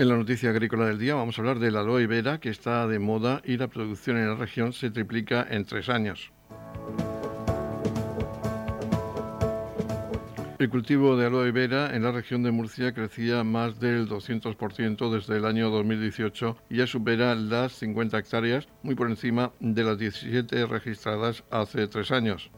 En 0.00 0.08
la 0.08 0.16
noticia 0.16 0.48
agrícola 0.48 0.86
del 0.86 0.98
día 0.98 1.14
vamos 1.14 1.36
a 1.36 1.42
hablar 1.42 1.58
de 1.58 1.70
la 1.70 1.80
aloe 1.80 2.06
vera 2.06 2.40
que 2.40 2.48
está 2.48 2.86
de 2.86 2.98
moda 2.98 3.42
y 3.44 3.58
la 3.58 3.68
producción 3.68 4.16
en 4.16 4.28
la 4.28 4.34
región 4.34 4.72
se 4.72 4.90
triplica 4.90 5.46
en 5.50 5.66
tres 5.66 5.90
años. 5.90 6.32
El 10.58 10.70
cultivo 10.70 11.18
de 11.18 11.26
aloe 11.26 11.52
vera 11.52 11.94
en 11.94 12.02
la 12.02 12.12
región 12.12 12.42
de 12.42 12.50
Murcia 12.50 12.94
crecía 12.94 13.44
más 13.44 13.78
del 13.78 14.08
200% 14.08 15.10
desde 15.10 15.36
el 15.36 15.44
año 15.44 15.68
2018 15.68 16.56
y 16.70 16.76
ya 16.76 16.86
supera 16.86 17.34
las 17.34 17.72
50 17.72 18.18
hectáreas, 18.18 18.68
muy 18.82 18.94
por 18.94 19.10
encima 19.10 19.52
de 19.60 19.84
las 19.84 19.98
17 19.98 20.64
registradas 20.64 21.44
hace 21.50 21.86
tres 21.88 22.10
años. 22.10 22.50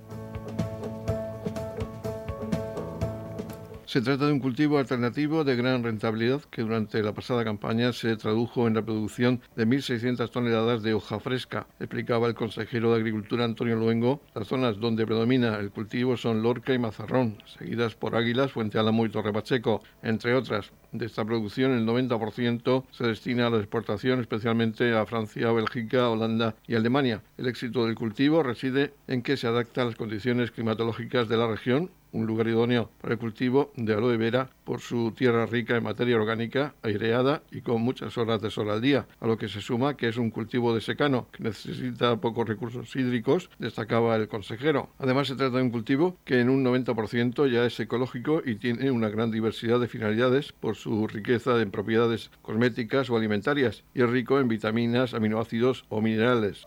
Se 3.92 4.00
trata 4.00 4.24
de 4.24 4.32
un 4.32 4.40
cultivo 4.40 4.78
alternativo 4.78 5.44
de 5.44 5.54
gran 5.54 5.84
rentabilidad 5.84 6.40
que 6.44 6.62
durante 6.62 7.02
la 7.02 7.12
pasada 7.12 7.44
campaña 7.44 7.92
se 7.92 8.16
tradujo 8.16 8.66
en 8.66 8.72
la 8.72 8.80
producción 8.80 9.42
de 9.54 9.66
1.600 9.66 10.30
toneladas 10.30 10.82
de 10.82 10.94
hoja 10.94 11.20
fresca, 11.20 11.66
explicaba 11.78 12.26
el 12.26 12.34
consejero 12.34 12.90
de 12.90 13.00
Agricultura 13.00 13.44
Antonio 13.44 13.76
Luengo. 13.76 14.22
Las 14.34 14.48
zonas 14.48 14.80
donde 14.80 15.04
predomina 15.04 15.58
el 15.58 15.70
cultivo 15.70 16.16
son 16.16 16.42
Lorca 16.42 16.72
y 16.72 16.78
Mazarrón, 16.78 17.36
seguidas 17.44 17.94
por 17.94 18.16
Águilas, 18.16 18.52
Fuente 18.52 18.78
Álamo 18.78 19.04
y 19.04 19.10
Torre 19.10 19.30
Pacheco, 19.30 19.82
entre 20.02 20.34
otras. 20.34 20.72
De 20.92 21.04
esta 21.04 21.26
producción, 21.26 21.72
el 21.72 21.86
90% 21.86 22.84
se 22.92 23.06
destina 23.06 23.48
a 23.48 23.50
la 23.50 23.58
exportación, 23.58 24.20
especialmente 24.20 24.94
a 24.96 25.04
Francia, 25.04 25.52
Bélgica, 25.52 26.08
Holanda 26.08 26.54
y 26.66 26.76
Alemania. 26.76 27.22
El 27.36 27.46
éxito 27.46 27.84
del 27.84 27.94
cultivo 27.94 28.42
reside 28.42 28.94
en 29.06 29.20
que 29.20 29.36
se 29.36 29.48
adapta 29.48 29.82
a 29.82 29.84
las 29.84 29.96
condiciones 29.96 30.50
climatológicas 30.50 31.28
de 31.28 31.36
la 31.36 31.46
región 31.46 31.90
un 32.12 32.26
lugar 32.26 32.48
idóneo 32.48 32.90
para 33.00 33.14
el 33.14 33.20
cultivo 33.20 33.72
de 33.76 33.94
aloe 33.94 34.16
vera 34.16 34.50
por 34.64 34.80
su 34.80 35.12
tierra 35.12 35.46
rica 35.46 35.76
en 35.76 35.84
materia 35.84 36.16
orgánica, 36.16 36.74
aireada 36.82 37.42
y 37.50 37.62
con 37.62 37.82
muchas 37.82 38.16
horas 38.16 38.40
de 38.40 38.50
sol 38.50 38.70
al 38.70 38.80
día, 38.80 39.06
a 39.20 39.26
lo 39.26 39.36
que 39.36 39.48
se 39.48 39.60
suma 39.60 39.96
que 39.96 40.08
es 40.08 40.16
un 40.16 40.30
cultivo 40.30 40.74
de 40.74 40.80
secano 40.80 41.26
que 41.32 41.42
necesita 41.42 42.16
pocos 42.16 42.48
recursos 42.48 42.94
hídricos, 42.94 43.50
destacaba 43.58 44.16
el 44.16 44.28
consejero. 44.28 44.90
Además 44.98 45.28
se 45.28 45.36
trata 45.36 45.56
de 45.56 45.62
un 45.62 45.70
cultivo 45.70 46.16
que 46.24 46.40
en 46.40 46.48
un 46.48 46.64
90% 46.64 47.50
ya 47.50 47.64
es 47.64 47.78
ecológico 47.80 48.42
y 48.44 48.56
tiene 48.56 48.90
una 48.90 49.08
gran 49.08 49.30
diversidad 49.30 49.80
de 49.80 49.88
finalidades 49.88 50.52
por 50.52 50.76
su 50.76 51.06
riqueza 51.06 51.60
en 51.60 51.70
propiedades 51.70 52.30
cosméticas 52.42 53.10
o 53.10 53.16
alimentarias 53.16 53.84
y 53.94 54.02
es 54.02 54.10
rico 54.10 54.38
en 54.38 54.48
vitaminas, 54.48 55.14
aminoácidos 55.14 55.84
o 55.88 56.00
minerales. 56.00 56.66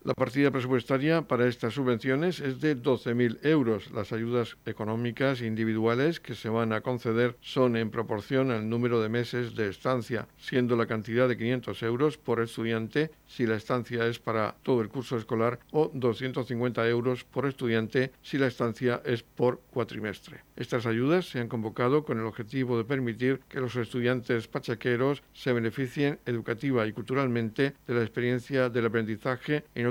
La 0.03 0.15
partida 0.15 0.49
presupuestaria 0.49 1.21
para 1.21 1.47
estas 1.47 1.75
subvenciones 1.75 2.39
es 2.39 2.59
de 2.59 2.75
12.000 2.75 3.45
euros. 3.45 3.91
Las 3.91 4.11
ayudas 4.11 4.57
económicas 4.65 5.41
individuales 5.43 6.19
que 6.19 6.33
se 6.33 6.49
van 6.49 6.73
a 6.73 6.81
conceder 6.81 7.37
son 7.39 7.77
en 7.77 7.91
proporción 7.91 8.49
al 8.49 8.67
número 8.67 8.99
de 8.99 9.09
meses 9.09 9.55
de 9.55 9.69
estancia, 9.69 10.27
siendo 10.39 10.75
la 10.75 10.87
cantidad 10.87 11.29
de 11.29 11.37
500 11.37 11.83
euros 11.83 12.17
por 12.17 12.41
estudiante 12.41 13.11
si 13.27 13.45
la 13.45 13.57
estancia 13.57 14.07
es 14.07 14.17
para 14.17 14.55
todo 14.63 14.81
el 14.81 14.89
curso 14.89 15.17
escolar 15.17 15.59
o 15.69 15.91
250 15.93 16.89
euros 16.89 17.23
por 17.23 17.45
estudiante 17.45 18.11
si 18.23 18.39
la 18.39 18.47
estancia 18.47 19.03
es 19.05 19.21
por 19.21 19.61
cuatrimestre. 19.69 20.41
Estas 20.55 20.85
ayudas 20.85 21.29
se 21.29 21.39
han 21.39 21.47
convocado 21.47 22.03
con 22.03 22.19
el 22.19 22.25
objetivo 22.25 22.77
de 22.77 22.85
permitir 22.85 23.39
que 23.47 23.59
los 23.59 23.75
estudiantes 23.75 24.47
pachaqueros 24.47 25.23
se 25.33 25.53
beneficien 25.53 26.19
educativa 26.25 26.85
y 26.87 26.91
culturalmente 26.91 27.73
de 27.87 27.93
la 27.93 28.01
experiencia 28.01 28.69
del 28.69 28.87
aprendizaje 28.87 29.63
en 29.75 29.90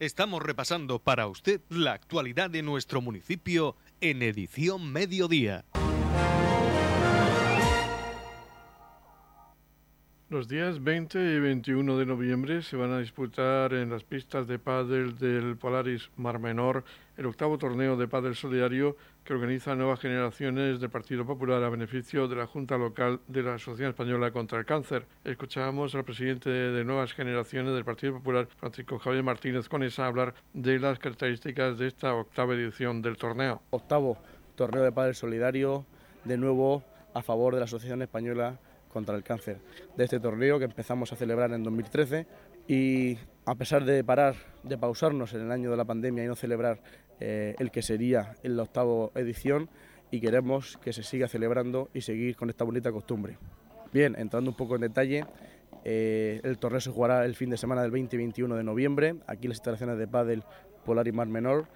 Estamos 0.00 0.40
repasando 0.40 1.00
para 1.00 1.26
usted 1.26 1.60
la 1.70 1.92
actualidad 1.92 2.50
de 2.50 2.62
nuestro 2.62 3.00
municipio 3.00 3.74
en 4.00 4.22
edición 4.22 4.92
mediodía. 4.92 5.64
Los 10.30 10.46
días 10.46 10.84
20 10.84 11.18
y 11.18 11.40
21 11.40 11.98
de 11.98 12.06
noviembre 12.06 12.62
se 12.62 12.76
van 12.76 12.92
a 12.92 13.00
disputar 13.00 13.74
en 13.74 13.90
las 13.90 14.04
pistas 14.04 14.46
de 14.46 14.60
pádel 14.60 15.18
del 15.18 15.56
Polaris 15.56 16.10
Mar 16.16 16.38
Menor 16.38 16.84
el 17.16 17.26
octavo 17.26 17.58
torneo 17.58 17.96
de 17.96 18.06
pádel 18.06 18.36
solidario 18.36 18.96
que 19.28 19.34
organiza 19.34 19.74
Nuevas 19.74 20.00
Generaciones 20.00 20.80
del 20.80 20.88
Partido 20.88 21.26
Popular 21.26 21.62
a 21.62 21.68
beneficio 21.68 22.28
de 22.28 22.36
la 22.36 22.46
Junta 22.46 22.78
Local 22.78 23.20
de 23.28 23.42
la 23.42 23.56
Asociación 23.56 23.90
Española 23.90 24.30
contra 24.30 24.58
el 24.58 24.64
Cáncer. 24.64 25.04
Escuchábamos 25.22 25.94
al 25.94 26.04
presidente 26.04 26.48
de 26.48 26.82
Nuevas 26.82 27.12
Generaciones 27.12 27.74
del 27.74 27.84
Partido 27.84 28.14
Popular, 28.14 28.48
Francisco 28.56 28.98
Javier 28.98 29.22
Martínez 29.22 29.68
Conesa, 29.68 30.06
hablar 30.06 30.32
de 30.54 30.78
las 30.78 30.98
características 30.98 31.76
de 31.76 31.88
esta 31.88 32.14
octava 32.14 32.54
edición 32.54 33.02
del 33.02 33.18
torneo. 33.18 33.60
Octavo 33.68 34.16
torneo 34.54 34.82
de 34.82 34.92
pádel 34.92 35.14
solidario, 35.14 35.84
de 36.24 36.38
nuevo 36.38 36.82
a 37.12 37.20
favor 37.20 37.52
de 37.52 37.60
la 37.60 37.66
Asociación 37.66 38.00
Española 38.00 38.58
contra 38.90 39.14
el 39.14 39.24
cáncer 39.24 39.60
de 39.94 40.04
este 40.04 40.20
torneo 40.20 40.58
que 40.58 40.64
empezamos 40.64 41.12
a 41.12 41.16
celebrar 41.16 41.52
en 41.52 41.64
2013 41.64 42.26
y 42.68 43.16
a 43.46 43.54
pesar 43.54 43.84
de 43.84 44.04
parar, 44.04 44.36
de 44.62 44.76
pausarnos 44.76 45.32
en 45.32 45.40
el 45.40 45.50
año 45.50 45.70
de 45.70 45.76
la 45.78 45.86
pandemia 45.86 46.22
y 46.22 46.26
no 46.26 46.36
celebrar 46.36 46.80
eh, 47.18 47.56
el 47.58 47.70
que 47.70 47.80
sería 47.80 48.34
en 48.42 48.56
la 48.56 48.64
octava 48.64 49.10
edición 49.14 49.70
y 50.10 50.20
queremos 50.20 50.76
que 50.76 50.92
se 50.92 51.02
siga 51.02 51.28
celebrando 51.28 51.88
y 51.94 52.02
seguir 52.02 52.36
con 52.36 52.50
esta 52.50 52.64
bonita 52.64 52.92
costumbre. 52.92 53.38
Bien, 53.92 54.14
entrando 54.18 54.50
un 54.50 54.56
poco 54.56 54.74
en 54.74 54.82
detalle, 54.82 55.24
eh, 55.84 56.40
el 56.44 56.58
torneo 56.58 56.80
se 56.80 56.90
jugará 56.90 57.24
el 57.24 57.34
fin 57.34 57.48
de 57.48 57.56
semana 57.56 57.80
del 57.80 57.90
20 57.90 58.16
y 58.16 58.18
21 58.18 58.56
de 58.56 58.62
noviembre, 58.62 59.16
aquí 59.26 59.46
en 59.46 59.50
las 59.50 59.58
instalaciones 59.58 59.96
de 59.96 60.06
Padel 60.06 60.44
Polar 60.84 61.08
y 61.08 61.12
Mar 61.12 61.28
Menor. 61.28 61.68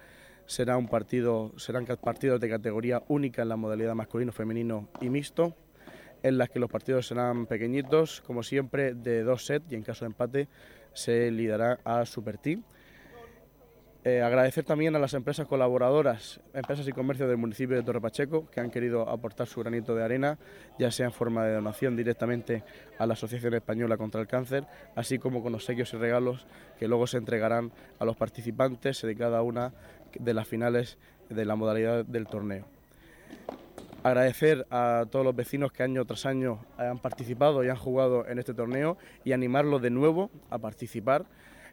Será 0.45 0.77
un 0.77 0.87
partido, 0.87 1.53
serán 1.57 1.85
partidos 1.85 2.39
de 2.39 2.49
categoría 2.49 3.01
única 3.07 3.41
en 3.41 3.49
la 3.49 3.55
modalidad 3.55 3.95
masculino, 3.95 4.31
femenino 4.31 4.89
y 5.01 5.09
mixto 5.09 5.55
en 6.23 6.37
las 6.37 6.49
que 6.49 6.59
los 6.59 6.71
partidos 6.71 7.07
serán 7.07 7.45
pequeñitos, 7.45 8.21
como 8.21 8.43
siempre, 8.43 8.93
de 8.93 9.23
dos 9.23 9.45
sets 9.45 9.71
y 9.71 9.75
en 9.75 9.83
caso 9.83 10.05
de 10.05 10.07
empate 10.07 10.47
se 10.93 11.31
liderará 11.31 11.79
a 11.83 12.05
Super 12.05 12.37
Team. 12.37 12.63
Eh, 14.05 14.21
agradecer 14.21 14.65
también 14.65 14.93
a 14.97 14.99
las 14.99 15.13
empresas 15.13 15.47
colaboradoras, 15.47 16.41
empresas 16.53 16.85
y 16.85 16.91
comercios 16.91 17.29
del 17.29 17.37
municipio 17.37 17.77
de 17.77 17.83
Torre 17.83 18.01
Pacheco, 18.01 18.49
que 18.49 18.59
han 18.59 18.69
querido 18.69 19.07
aportar 19.07 19.47
su 19.47 19.61
granito 19.61 19.95
de 19.95 20.03
arena, 20.03 20.37
ya 20.77 20.91
sea 20.91 21.05
en 21.05 21.13
forma 21.13 21.45
de 21.45 21.53
donación 21.53 21.95
directamente 21.95 22.65
a 22.99 23.05
la 23.05 23.13
Asociación 23.13 23.53
Española 23.53 23.95
contra 23.95 24.19
el 24.19 24.27
Cáncer, 24.27 24.65
así 24.95 25.19
como 25.19 25.41
con 25.41 25.55
obsequios 25.55 25.93
y 25.93 25.97
regalos 25.97 26.45
que 26.77 26.89
luego 26.89 27.07
se 27.07 27.15
entregarán 27.15 27.71
a 27.97 28.03
los 28.03 28.17
participantes 28.17 29.01
de 29.01 29.15
cada 29.15 29.41
una 29.41 29.73
de 30.19 30.33
las 30.33 30.49
finales 30.49 30.97
de 31.29 31.45
la 31.45 31.55
modalidad 31.55 32.03
del 32.03 32.27
torneo. 32.27 32.65
Agradecer 34.03 34.67
a 34.69 35.05
todos 35.09 35.23
los 35.23 35.33
vecinos 35.33 35.71
que 35.71 35.81
año 35.81 36.03
tras 36.03 36.25
año 36.25 36.65
han 36.77 36.99
participado 36.99 37.63
y 37.63 37.69
han 37.69 37.77
jugado 37.77 38.27
en 38.27 38.37
este 38.37 38.53
torneo 38.53 38.97
y 39.23 39.31
animarlos 39.31 39.81
de 39.81 39.91
nuevo 39.91 40.29
a 40.49 40.59
participar, 40.59 41.25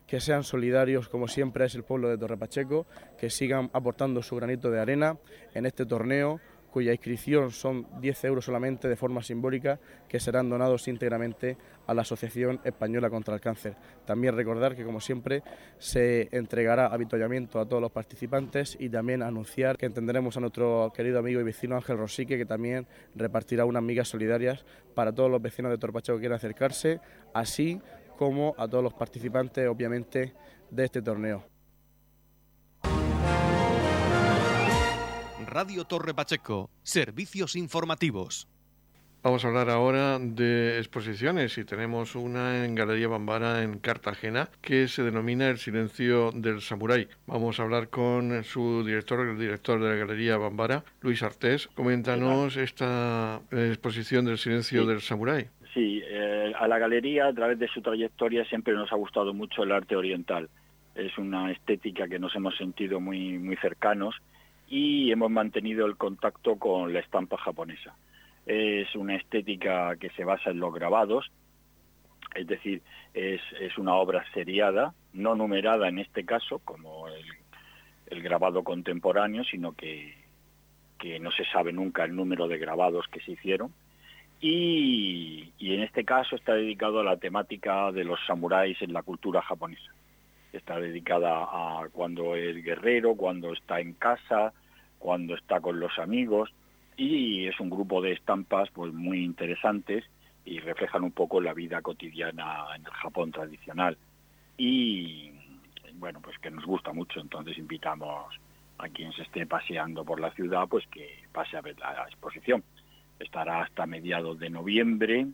que 0.07 0.21
sean 0.21 0.45
solidarios 0.45 1.09
como 1.09 1.27
siempre 1.27 1.65
es 1.65 1.75
el 1.75 1.83
pueblo 1.83 2.09
de 2.09 2.17
Torre 2.19 2.37
Pacheco, 2.37 2.87
que 3.19 3.31
sigan 3.31 3.69
aportando 3.73 4.23
su 4.23 4.37
granito 4.37 4.71
de 4.71 4.79
arena 4.79 5.19
en 5.55 5.67
este 5.67 5.85
torneo 5.85 6.41
cuya 6.71 6.93
inscripción 6.93 7.51
son 7.51 7.87
10 8.01 8.25
euros 8.25 8.45
solamente 8.45 8.89
de 8.89 8.97
forma 8.97 9.23
simbólica, 9.23 9.79
que 10.09 10.21
serán 10.21 10.49
donados 10.49 10.87
íntegramente 10.89 11.57
a 11.87 11.95
la 11.95 12.03
Asociación 12.03 12.61
Española 12.65 13.11
contra 13.11 13.35
el 13.35 13.41
Cáncer. 13.41 13.77
También 14.05 14.37
recordar 14.37 14.77
que, 14.77 14.85
como 14.85 15.01
siempre, 15.01 15.43
se 15.79 16.29
entregará 16.31 16.87
avituallamiento 16.87 17.61
a 17.61 17.67
todos 17.67 17.83
los 17.83 17.91
participantes 17.91 18.77
y 18.79 18.89
también 18.89 19.23
anunciar 19.23 19.77
que 19.77 19.87
entenderemos 19.87 20.37
a 20.37 20.41
nuestro 20.41 20.93
querido 20.95 21.19
amigo 21.19 21.41
y 21.41 21.45
vecino 21.45 21.77
Ángel 21.77 21.99
Rosique, 21.99 22.39
que 22.39 22.47
también 22.47 22.87
repartirá 23.15 23.65
unas 23.65 23.83
migas 23.83 24.09
solidarias 24.09 24.65
para 24.95 25.13
todos 25.13 25.31
los 25.31 25.43
vecinos 25.43 25.71
de 25.71 25.79
Torpacho 25.79 26.15
que 26.15 26.21
quieran 26.21 26.37
acercarse, 26.37 27.01
así 27.35 27.81
como 28.17 28.55
a 28.59 28.69
todos 28.69 28.85
los 28.85 28.95
participantes, 28.95 29.67
obviamente, 29.69 30.35
de 30.71 30.85
este 30.85 31.03
torneo. 31.03 31.60
Radio 35.47 35.85
Torre 35.85 36.15
Pacheco, 36.15 36.71
servicios 36.83 37.57
informativos. 37.57 38.49
Vamos 39.23 39.45
a 39.45 39.49
hablar 39.49 39.69
ahora 39.69 40.19
de 40.19 40.79
exposiciones 40.79 41.59
y 41.59 41.65
tenemos 41.65 42.15
una 42.15 42.65
en 42.65 42.75
Galería 42.75 43.09
Bambara 43.09 43.63
en 43.63 43.79
Cartagena 43.79 44.49
que 44.63 44.89
se 44.89 45.03
denomina 45.03 45.49
El 45.49 45.59
silencio 45.59 46.31
del 46.33 46.61
samurái. 46.61 47.09
Vamos 47.27 47.61
a 47.61 47.65
hablar 47.65 47.89
con 47.89 48.43
su 48.45 48.83
director, 48.85 49.29
el 49.29 49.39
director 49.39 49.79
de 49.79 49.91
la 49.91 49.97
Galería 49.97 50.39
Bambara, 50.39 50.85
Luis 51.03 51.23
Artés. 51.23 51.69
Coméntanos 51.69 52.57
esta 52.57 53.41
exposición 53.51 54.25
del 54.25 54.39
silencio 54.39 54.87
del 54.87 55.01
samurái. 55.01 55.49
Sí, 55.75 56.01
eh, 56.03 56.53
a 56.59 56.67
la 56.67 56.79
galería 56.79 57.27
a 57.27 57.33
través 57.35 57.59
de 57.59 57.69
su 57.69 57.83
trayectoria 57.83 58.45
siempre 58.47 58.73
nos 58.73 58.91
ha 58.91 58.97
gustado 58.97 59.35
mucho 59.35 59.63
el 59.63 59.73
arte 59.73 59.97
oriental. 59.97 60.49
Es 60.95 61.17
una 61.19 61.53
estética 61.53 62.09
que 62.09 62.19
nos 62.19 62.35
hemos 62.35 62.57
sentido 62.57 63.01
muy, 63.01 63.39
muy 63.39 63.57
cercanos 63.57 64.15
y 64.71 65.11
hemos 65.11 65.31
mantenido 65.31 65.85
el 65.85 65.97
contacto 65.97 66.57
con 66.57 66.93
la 66.93 67.01
estampa 67.01 67.37
japonesa. 67.37 67.97
Es 68.47 68.95
una 68.95 69.17
estética 69.17 69.97
que 69.97 70.11
se 70.11 70.25
basa 70.25 70.51
en 70.51 70.61
los 70.61 70.73
grabados, 70.73 71.31
es 72.37 72.47
decir, 72.47 72.81
es, 73.13 73.41
una 73.77 73.95
obra 73.97 74.25
seriada, 74.33 74.95
no 75.13 75.35
numerada 75.35 75.89
en 75.89 75.99
este 75.99 76.25
caso, 76.25 76.61
como 76.61 77.09
el, 77.09 78.23
grabado 78.23 78.63
contemporáneo, 78.63 79.45
sino 79.45 79.73
que, 79.73 80.15
que, 80.99 81.19
no 81.19 81.31
se 81.33 81.45
sabe 81.47 81.73
nunca 81.73 82.05
el 82.05 82.15
número 82.15 82.47
de 82.49 82.59
grabados 82.59 83.07
que 83.09 83.21
se 83.21 83.33
hicieron. 83.33 83.73
Y, 84.41 85.53
y 85.59 85.75
en 85.75 85.83
este 85.83 86.05
caso 86.05 86.37
está 86.37 86.55
dedicado 86.55 87.01
a 87.01 87.05
la 87.05 87.17
temática 87.17 87.91
de 87.93 88.05
los 88.05 88.19
samuráis 88.27 88.81
en 88.83 88.93
la 88.93 89.03
cultura 89.03 89.43
japonesa 89.43 89.93
está 90.53 90.79
dedicada 90.79 91.45
a 91.45 91.89
cuando 91.93 92.35
es 92.35 92.63
guerrero, 92.65 93.15
cuando 93.15 93.53
está 93.53 93.81
en 93.81 93.95
casa, 93.95 94.53
cuando 95.01 95.35
está 95.35 95.61
con 95.61 95.81
los 95.81 95.99
amigos 95.99 96.53
y 96.97 97.47
es 97.47 97.59
un 97.59 97.71
grupo 97.71 98.01
de 98.01 98.13
estampas 98.13 98.69
pues 98.71 98.93
muy 98.93 99.25
interesantes 99.25 100.05
y 100.45 100.61
reflejan 100.61 101.03
un 101.03 101.11
poco 101.11 101.41
la 101.41 101.55
vida 101.55 101.83
cotidiana 101.83 102.67
en 102.77 102.85
el 102.85 102.93
Japón 102.93 103.33
tradicional. 103.33 103.97
Y 104.57 105.33
bueno 105.95 106.21
pues 106.23 106.39
que 106.39 106.51
nos 106.51 106.65
gusta 106.65 106.93
mucho 106.93 107.19
entonces 107.19 107.59
invitamos 107.59 108.39
a 108.79 108.89
quien 108.89 109.13
se 109.13 109.23
esté 109.23 109.47
paseando 109.47 110.05
por 110.05 110.21
la 110.21 110.31
ciudad 110.33 110.69
pues 110.69 110.87
que 110.89 111.25
pase 111.33 111.57
a 111.57 111.63
ver 111.63 111.79
la 111.81 112.05
exposición. 112.05 112.63
Estará 113.19 113.63
hasta 113.63 113.87
mediados 113.87 114.39
de 114.39 114.51
noviembre 114.51 115.27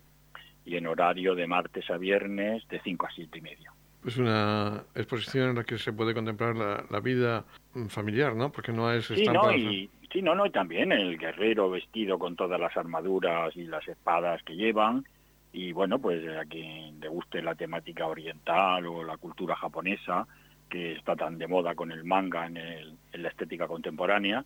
y 0.64 0.76
en 0.76 0.87
horario 0.87 1.35
de 1.35 1.46
martes 1.46 1.90
a 1.90 1.96
viernes 1.96 2.66
de 2.68 2.81
5 2.81 3.07
a 3.07 3.11
7 3.11 3.38
y 3.38 3.40
media 3.42 3.76
es 4.07 4.16
una 4.19 4.85
exposición 4.95 5.51
en 5.51 5.57
la 5.57 5.64
que 5.64 5.79
se 5.79 5.92
puede 5.92 6.14
contemplar 6.14 6.55
la, 6.57 7.01
vida 7.01 7.45
familiar, 7.88 8.35
¿no? 8.35 8.53
Porque 8.53 8.73
no 8.73 8.90
es. 8.92 9.07
Sí, 9.07 9.25
no, 9.25 9.53
y, 9.53 9.90
sí, 10.12 10.23
no, 10.23 10.35
no, 10.35 10.47
y 10.47 10.51
también 10.51 10.92
el 10.92 11.19
guerrero 11.19 11.71
vestido 11.71 12.19
con 12.19 12.37
todas 12.37 12.61
las 12.61 12.77
armaduras 12.77 13.55
y 13.57 13.64
las 13.64 13.87
espadas 13.88 14.42
que 14.45 14.55
llevan, 14.55 15.05
y 15.53 15.73
bueno, 15.73 15.99
pues 15.99 16.23
a 16.37 16.45
quien 16.45 17.01
le 17.01 17.09
guste 17.09 17.42
la 17.42 17.55
temática 17.55 18.07
oriental 18.07 18.87
o 18.87 19.03
la 19.03 19.16
cultura 19.16 19.57
japonesa, 19.57 20.27
que 20.71 20.92
está 20.92 21.16
tan 21.16 21.38
de 21.38 21.49
moda 21.49 21.75
con 21.75 21.90
el 21.90 22.05
manga 22.05 22.47
en, 22.47 22.57
en 22.57 23.23
la 23.23 23.29
estética 23.29 23.66
contemporánea, 23.66 24.45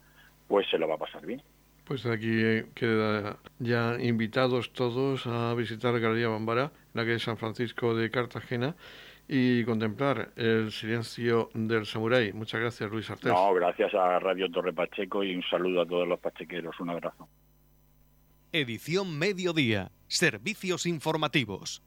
pues 0.48 0.68
se 0.70 0.78
lo 0.78 0.88
va 0.88 0.94
a 0.94 0.98
pasar 0.98 1.26
bien. 1.26 1.42
Pues 1.84 2.06
aquí 2.06 2.62
quedan 2.74 3.36
ya 3.58 3.96
invitados 4.00 4.72
todos 4.72 5.26
a 5.26 5.52
visitar 5.54 5.98
Galería 5.98 6.28
Bambara, 6.28 6.70
la 6.94 7.04
que 7.04 7.14
es 7.14 7.22
San 7.24 7.36
Francisco 7.36 7.96
de 7.96 8.10
Cartagena, 8.10 8.76
y 9.32 9.64
contemplar 9.64 10.32
el 10.34 10.72
silencio 10.72 11.50
del 11.54 11.86
samurái. 11.86 12.32
Muchas 12.32 12.60
gracias, 12.60 12.90
Luis 12.90 13.08
Artés. 13.10 13.32
No, 13.32 13.54
gracias 13.54 13.94
a 13.94 14.18
Radio 14.18 14.50
Torre 14.50 14.72
Pacheco 14.72 15.22
y 15.22 15.36
un 15.36 15.42
saludo 15.48 15.82
a 15.82 15.86
todos 15.86 16.08
los 16.08 16.18
pachequeros. 16.18 16.80
Un 16.80 16.90
abrazo. 16.90 17.28
Edición 18.50 19.16
Mediodía. 19.16 19.92
Servicios 20.08 20.84
informativos. 20.84 21.80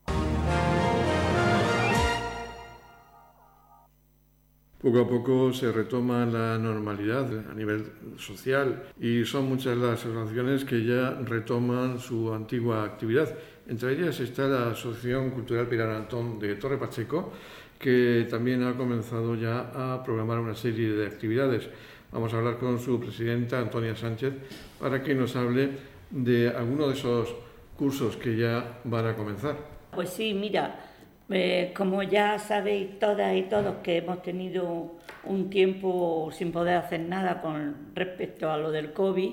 Poco 4.84 5.00
a 5.00 5.08
poco 5.08 5.54
se 5.54 5.72
retoma 5.72 6.26
la 6.26 6.58
normalidad 6.58 7.26
a 7.50 7.54
nivel 7.54 7.86
social 8.18 8.84
y 9.00 9.24
son 9.24 9.48
muchas 9.48 9.78
las 9.78 10.06
asociaciones 10.06 10.66
que 10.66 10.84
ya 10.84 11.12
retoman 11.24 12.00
su 12.00 12.34
antigua 12.34 12.84
actividad. 12.84 13.34
Entre 13.66 13.94
ellas 13.94 14.20
está 14.20 14.46
la 14.46 14.72
Asociación 14.72 15.30
Cultural 15.30 15.70
Pilar 15.70 15.90
Antón 15.90 16.38
de 16.38 16.56
Torre 16.56 16.78
Pacheco, 16.78 17.32
que 17.80 18.28
también 18.30 18.62
ha 18.64 18.76
comenzado 18.76 19.36
ya 19.36 19.72
a 19.74 20.04
programar 20.04 20.40
una 20.40 20.54
serie 20.54 20.90
de 20.90 21.08
actividades. 21.08 21.70
Vamos 22.12 22.34
a 22.34 22.40
hablar 22.40 22.58
con 22.58 22.78
su 22.78 23.00
presidenta, 23.00 23.60
Antonia 23.60 23.96
Sánchez, 23.96 24.34
para 24.82 25.02
que 25.02 25.16
nos 25.16 25.34
hable 25.38 25.70
de 26.10 26.50
alguno 26.50 26.90
de 26.90 26.96
esos 26.96 27.34
cursos 27.78 28.18
que 28.18 28.36
ya 28.36 28.82
van 28.84 29.08
a 29.08 29.16
comenzar. 29.16 29.56
Pues 29.96 30.10
sí, 30.10 30.34
mira, 30.34 30.93
eh, 31.30 31.74
como 31.76 32.04
ya 32.04 32.38
sabéis 32.38 33.00
todas 33.00 33.36
y 33.36 33.44
todos 33.44 33.78
que 33.78 33.98
hemos 33.98 34.22
tenido 34.22 34.98
un 35.24 35.50
tiempo 35.50 36.30
sin 36.34 36.52
poder 36.52 36.76
hacer 36.76 37.00
nada 37.00 37.42
con 37.42 37.96
respecto 37.96 38.52
a 38.52 38.58
lo 38.58 38.72
del 38.72 38.94
COVID, 38.94 39.32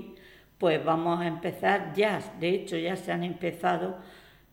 pues 0.59 0.85
vamos 0.85 1.20
a 1.20 1.26
empezar 1.26 1.92
ya, 1.94 2.20
de 2.38 2.50
hecho 2.50 2.76
ya 2.76 2.96
se 2.96 3.12
han 3.12 3.24
empezado 3.24 3.96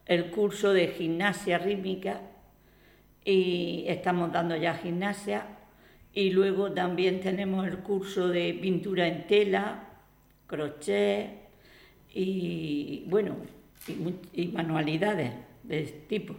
el 0.05 0.31
curso 0.31 0.73
de 0.73 0.87
gimnasia 0.87 1.57
rítmica 1.57 2.21
y 3.23 3.83
estamos 3.87 4.31
dando 4.31 4.55
ya 4.55 4.73
gimnasia 4.73 5.45
y 6.13 6.31
luego 6.31 6.71
también 6.71 7.19
tenemos 7.19 7.67
el 7.67 7.79
curso 7.79 8.29
de 8.29 8.57
pintura 8.59 9.07
en 9.07 9.27
tela, 9.27 9.83
crochet 10.47 11.29
y 12.13 13.03
bueno, 13.07 13.35
y 14.33 14.47
manualidades 14.47 15.33
de 15.63 15.83
este 15.83 15.99
tipo. 16.07 16.35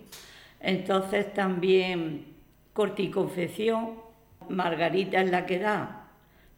Entonces 0.61 1.33
también 1.35 2.35
corte 2.73 3.03
y 3.03 3.11
confección, 3.11 3.95
Margarita 4.49 5.21
es 5.21 5.31
la 5.31 5.47
que 5.47 5.59
da 5.59 5.99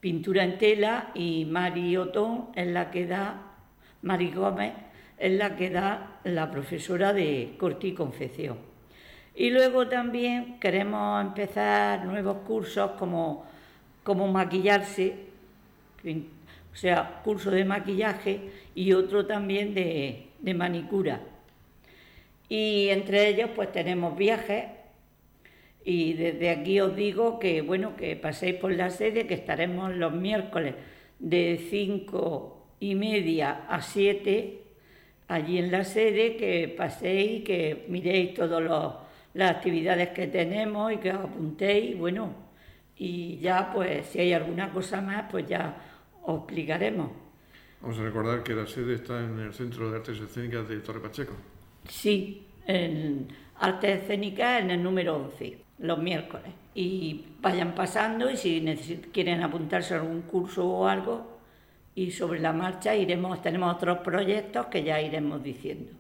pintura 0.01 0.45
en 0.45 0.59
tela 0.59 1.11
y 1.15 1.45
Mari 1.45 1.97
Otón 1.97 2.49
es 2.55 2.67
la 2.67 2.91
que 2.91 3.07
da, 3.07 3.43
Mari 4.03 4.31
Gómez 4.31 4.73
es 5.19 5.33
la 5.33 5.55
que 5.57 5.69
da 5.71 6.19
la 6.25 6.51
profesora 6.51 7.13
de 7.13 7.55
corte 7.59 7.89
y 7.89 7.93
confección. 7.93 8.59
Y 9.35 9.51
luego 9.51 9.87
también 9.89 10.59
queremos 10.59 11.21
empezar 11.21 12.05
nuevos 12.05 12.39
cursos 12.47 12.93
como, 12.93 13.45
como 14.03 14.27
maquillarse, 14.29 15.15
o 16.05 16.77
sea, 16.77 17.21
curso 17.23 17.51
de 17.51 17.65
maquillaje 17.65 18.51
y 18.75 18.93
otro 18.93 19.27
también 19.27 19.75
de, 19.75 20.31
de 20.41 20.55
manicura. 20.55 21.21
Y 22.51 22.89
entre 22.89 23.29
ellos 23.29 23.49
pues 23.55 23.71
tenemos 23.71 24.19
viajes 24.19 24.65
y 25.85 26.15
desde 26.15 26.51
aquí 26.51 26.81
os 26.81 26.95
digo 26.95 27.39
que 27.39 27.63
bueno 27.63 27.97
que 27.97 28.17
paséis 28.17 28.57
por 28.57 28.73
la 28.73 28.91
sede, 28.91 29.27
que 29.29 29.35
estaremos 29.35 29.95
los 29.95 30.13
miércoles 30.13 30.75
de 31.21 31.65
cinco 31.71 32.67
y 32.81 32.97
media 32.97 33.67
a 33.69 33.81
7 33.81 34.63
allí 35.29 35.59
en 35.59 35.71
la 35.71 35.85
sede, 35.85 36.37
que 36.37 36.75
paséis, 36.77 37.45
que 37.45 37.87
miréis 37.89 38.35
todas 38.35 38.97
las 39.33 39.51
actividades 39.51 40.09
que 40.09 40.27
tenemos 40.27 40.93
y 40.93 40.97
que 40.97 41.11
os 41.11 41.25
apuntéis, 41.25 41.97
bueno, 41.97 42.35
y 42.97 43.39
ya 43.39 43.71
pues 43.73 44.07
si 44.07 44.19
hay 44.19 44.33
alguna 44.33 44.73
cosa 44.73 45.01
más 45.01 45.31
pues 45.31 45.47
ya 45.47 45.77
os 46.25 46.39
explicaremos. 46.41 47.11
Vamos 47.81 47.97
a 47.99 48.03
recordar 48.03 48.43
que 48.43 48.55
la 48.55 48.67
sede 48.67 48.95
está 48.95 49.25
en 49.25 49.39
el 49.39 49.55
Centro 49.55 49.89
de 49.89 49.99
Artes 49.99 50.19
Escénicas 50.19 50.69
de 50.69 50.81
Torre 50.81 51.01
Pacheco. 51.01 51.35
Sí, 51.89 52.47
en 52.67 53.29
arte 53.59 53.93
escénica 53.93 54.59
en 54.59 54.71
el 54.71 54.83
número 54.83 55.17
11, 55.17 55.59
los 55.79 55.99
miércoles. 55.99 56.53
Y 56.75 57.25
vayan 57.41 57.75
pasando 57.75 58.31
y 58.31 58.37
si 58.37 58.63
quieren 59.13 59.43
apuntarse 59.43 59.95
a 59.95 60.01
algún 60.01 60.23
curso 60.23 60.67
o 60.67 60.87
algo, 60.87 61.41
y 61.95 62.11
sobre 62.13 62.41
la 62.41 62.53
marcha 62.53 62.95
iremos, 62.95 63.43
tenemos 63.43 63.75
otros 63.75 63.99
proyectos 63.99 64.67
que 64.67 64.85
ya 64.85 65.01
iremos 65.01 65.43
diciendo. 65.43 65.93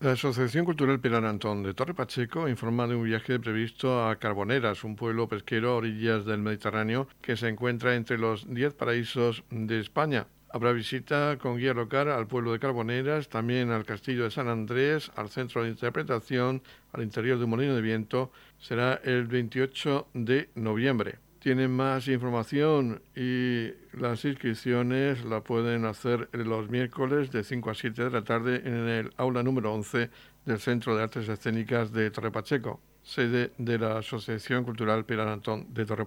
La 0.00 0.12
Asociación 0.12 0.64
Cultural 0.64 1.00
Pilar 1.00 1.24
Antón 1.24 1.62
de 1.62 1.72
Torre 1.72 1.94
Pacheco 1.94 2.48
informa 2.48 2.86
de 2.86 2.94
un 2.94 3.04
viaje 3.04 3.40
previsto 3.40 4.06
a 4.06 4.16
Carboneras, 4.16 4.84
un 4.84 4.96
pueblo 4.96 5.28
pesquero 5.28 5.70
a 5.70 5.76
orillas 5.76 6.26
del 6.26 6.40
Mediterráneo 6.40 7.08
que 7.22 7.36
se 7.36 7.48
encuentra 7.48 7.94
entre 7.94 8.18
los 8.18 8.52
10 8.52 8.74
paraísos 8.74 9.44
de 9.50 9.80
España. 9.80 10.26
Habrá 10.54 10.70
visita 10.70 11.36
con 11.36 11.56
guía 11.58 11.74
local 11.74 12.08
al 12.12 12.28
pueblo 12.28 12.52
de 12.52 12.60
Carboneras, 12.60 13.28
también 13.28 13.72
al 13.72 13.84
castillo 13.84 14.22
de 14.22 14.30
San 14.30 14.46
Andrés, 14.46 15.10
al 15.16 15.28
centro 15.28 15.64
de 15.64 15.70
interpretación, 15.70 16.62
al 16.92 17.02
interior 17.02 17.38
de 17.38 17.44
un 17.44 17.50
molino 17.50 17.74
de 17.74 17.82
viento. 17.82 18.30
Será 18.60 19.00
el 19.02 19.26
28 19.26 20.06
de 20.14 20.50
noviembre. 20.54 21.18
Tienen 21.40 21.72
más 21.72 22.06
información 22.06 23.02
y 23.16 23.70
las 23.98 24.24
inscripciones 24.24 25.24
la 25.24 25.40
pueden 25.40 25.86
hacer 25.86 26.28
los 26.32 26.70
miércoles 26.70 27.32
de 27.32 27.42
5 27.42 27.70
a 27.70 27.74
7 27.74 28.04
de 28.04 28.10
la 28.10 28.22
tarde 28.22 28.62
en 28.64 28.88
el 28.88 29.12
aula 29.16 29.42
número 29.42 29.74
11 29.74 30.08
del 30.46 30.60
Centro 30.60 30.96
de 30.96 31.02
Artes 31.02 31.28
Escénicas 31.28 31.92
de 31.92 32.12
Torre 32.12 32.30
Pacheco, 32.30 32.80
sede 33.02 33.50
de 33.58 33.76
la 33.76 33.98
Asociación 33.98 34.62
Cultural 34.62 35.04
Pilar 35.04 35.26
Antón 35.26 35.74
de 35.74 35.84
Torre 35.84 36.06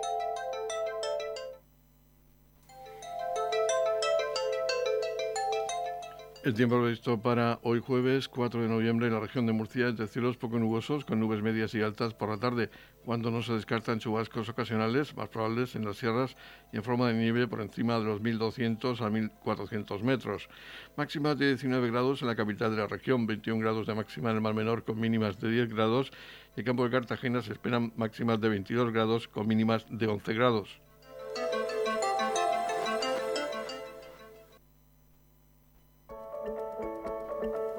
El 6.43 6.55
tiempo 6.55 6.81
previsto 6.81 7.21
para 7.21 7.59
hoy 7.61 7.81
jueves 7.81 8.27
4 8.27 8.63
de 8.63 8.67
noviembre 8.67 9.05
en 9.05 9.13
la 9.13 9.19
región 9.19 9.45
de 9.45 9.53
Murcia 9.53 9.89
es 9.89 9.97
de 9.97 10.07
cielos 10.07 10.37
poco 10.37 10.57
nubosos 10.57 11.05
con 11.05 11.19
nubes 11.19 11.43
medias 11.43 11.75
y 11.75 11.83
altas 11.83 12.15
por 12.15 12.29
la 12.29 12.37
tarde, 12.37 12.71
cuando 13.05 13.29
no 13.29 13.43
se 13.43 13.53
descartan 13.53 13.99
chubascos 13.99 14.49
ocasionales 14.49 15.15
más 15.15 15.29
probables 15.29 15.75
en 15.75 15.85
las 15.85 15.97
sierras 15.97 16.35
y 16.73 16.77
en 16.77 16.83
forma 16.83 17.09
de 17.09 17.13
nieve 17.13 17.47
por 17.47 17.61
encima 17.61 17.99
de 17.99 18.05
los 18.05 18.23
1.200 18.23 19.01
a 19.01 19.09
1.400 19.11 20.01
metros. 20.01 20.49
Máximas 20.97 21.37
de 21.37 21.49
19 21.49 21.91
grados 21.91 22.23
en 22.23 22.27
la 22.27 22.35
capital 22.35 22.71
de 22.71 22.81
la 22.81 22.87
región, 22.87 23.27
21 23.27 23.61
grados 23.61 23.85
de 23.85 23.93
máxima 23.93 24.31
en 24.31 24.37
el 24.37 24.41
mar 24.41 24.55
menor 24.55 24.83
con 24.83 24.99
mínimas 24.99 25.39
de 25.39 25.51
10 25.51 25.71
grados 25.71 26.11
en 26.57 26.65
campo 26.65 26.83
de 26.83 26.89
Cartagena 26.89 27.43
se 27.43 27.53
esperan 27.53 27.93
máximas 27.95 28.41
de 28.41 28.49
22 28.49 28.91
grados 28.91 29.27
con 29.27 29.47
mínimas 29.47 29.85
de 29.91 30.07
11 30.07 30.33
grados. 30.33 30.81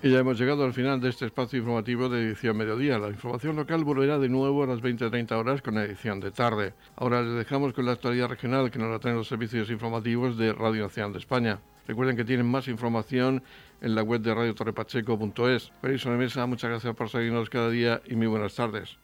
Y 0.00 0.10
ya 0.12 0.20
hemos 0.20 0.38
llegado 0.38 0.64
al 0.64 0.72
final 0.72 1.00
de 1.00 1.08
este 1.08 1.26
espacio 1.26 1.58
informativo 1.58 2.08
de 2.08 2.22
edición 2.22 2.56
mediodía. 2.56 3.00
La 3.00 3.08
información 3.08 3.56
local 3.56 3.82
volverá 3.82 4.20
de 4.20 4.28
nuevo 4.28 4.62
a 4.62 4.66
las 4.68 4.80
20.30 4.80 5.32
horas 5.32 5.60
con 5.60 5.76
edición 5.76 6.20
de 6.20 6.30
tarde. 6.30 6.72
Ahora 6.94 7.20
les 7.20 7.34
dejamos 7.34 7.72
con 7.72 7.84
la 7.84 7.92
actualidad 7.92 8.28
regional 8.28 8.70
que 8.70 8.78
nos 8.78 8.92
la 8.92 9.00
traen 9.00 9.16
los 9.16 9.26
servicios 9.26 9.70
informativos 9.70 10.38
de 10.38 10.52
Radio 10.52 10.84
Nacional 10.84 11.12
de 11.12 11.18
España. 11.18 11.58
Recuerden 11.88 12.16
que 12.16 12.24
tienen 12.24 12.46
más 12.46 12.68
información 12.68 13.42
en 13.80 13.96
la 13.96 14.02
web 14.02 14.20
de 14.20 14.34
radiotorrepacheco.es. 14.34 15.72
Feliz 15.80 16.06
Mesa, 16.06 16.46
muchas 16.46 16.70
gracias 16.70 16.94
por 16.94 17.08
seguirnos 17.08 17.50
cada 17.50 17.68
día 17.68 18.00
y 18.06 18.14
muy 18.14 18.28
buenas 18.28 18.54
tardes. 18.54 18.96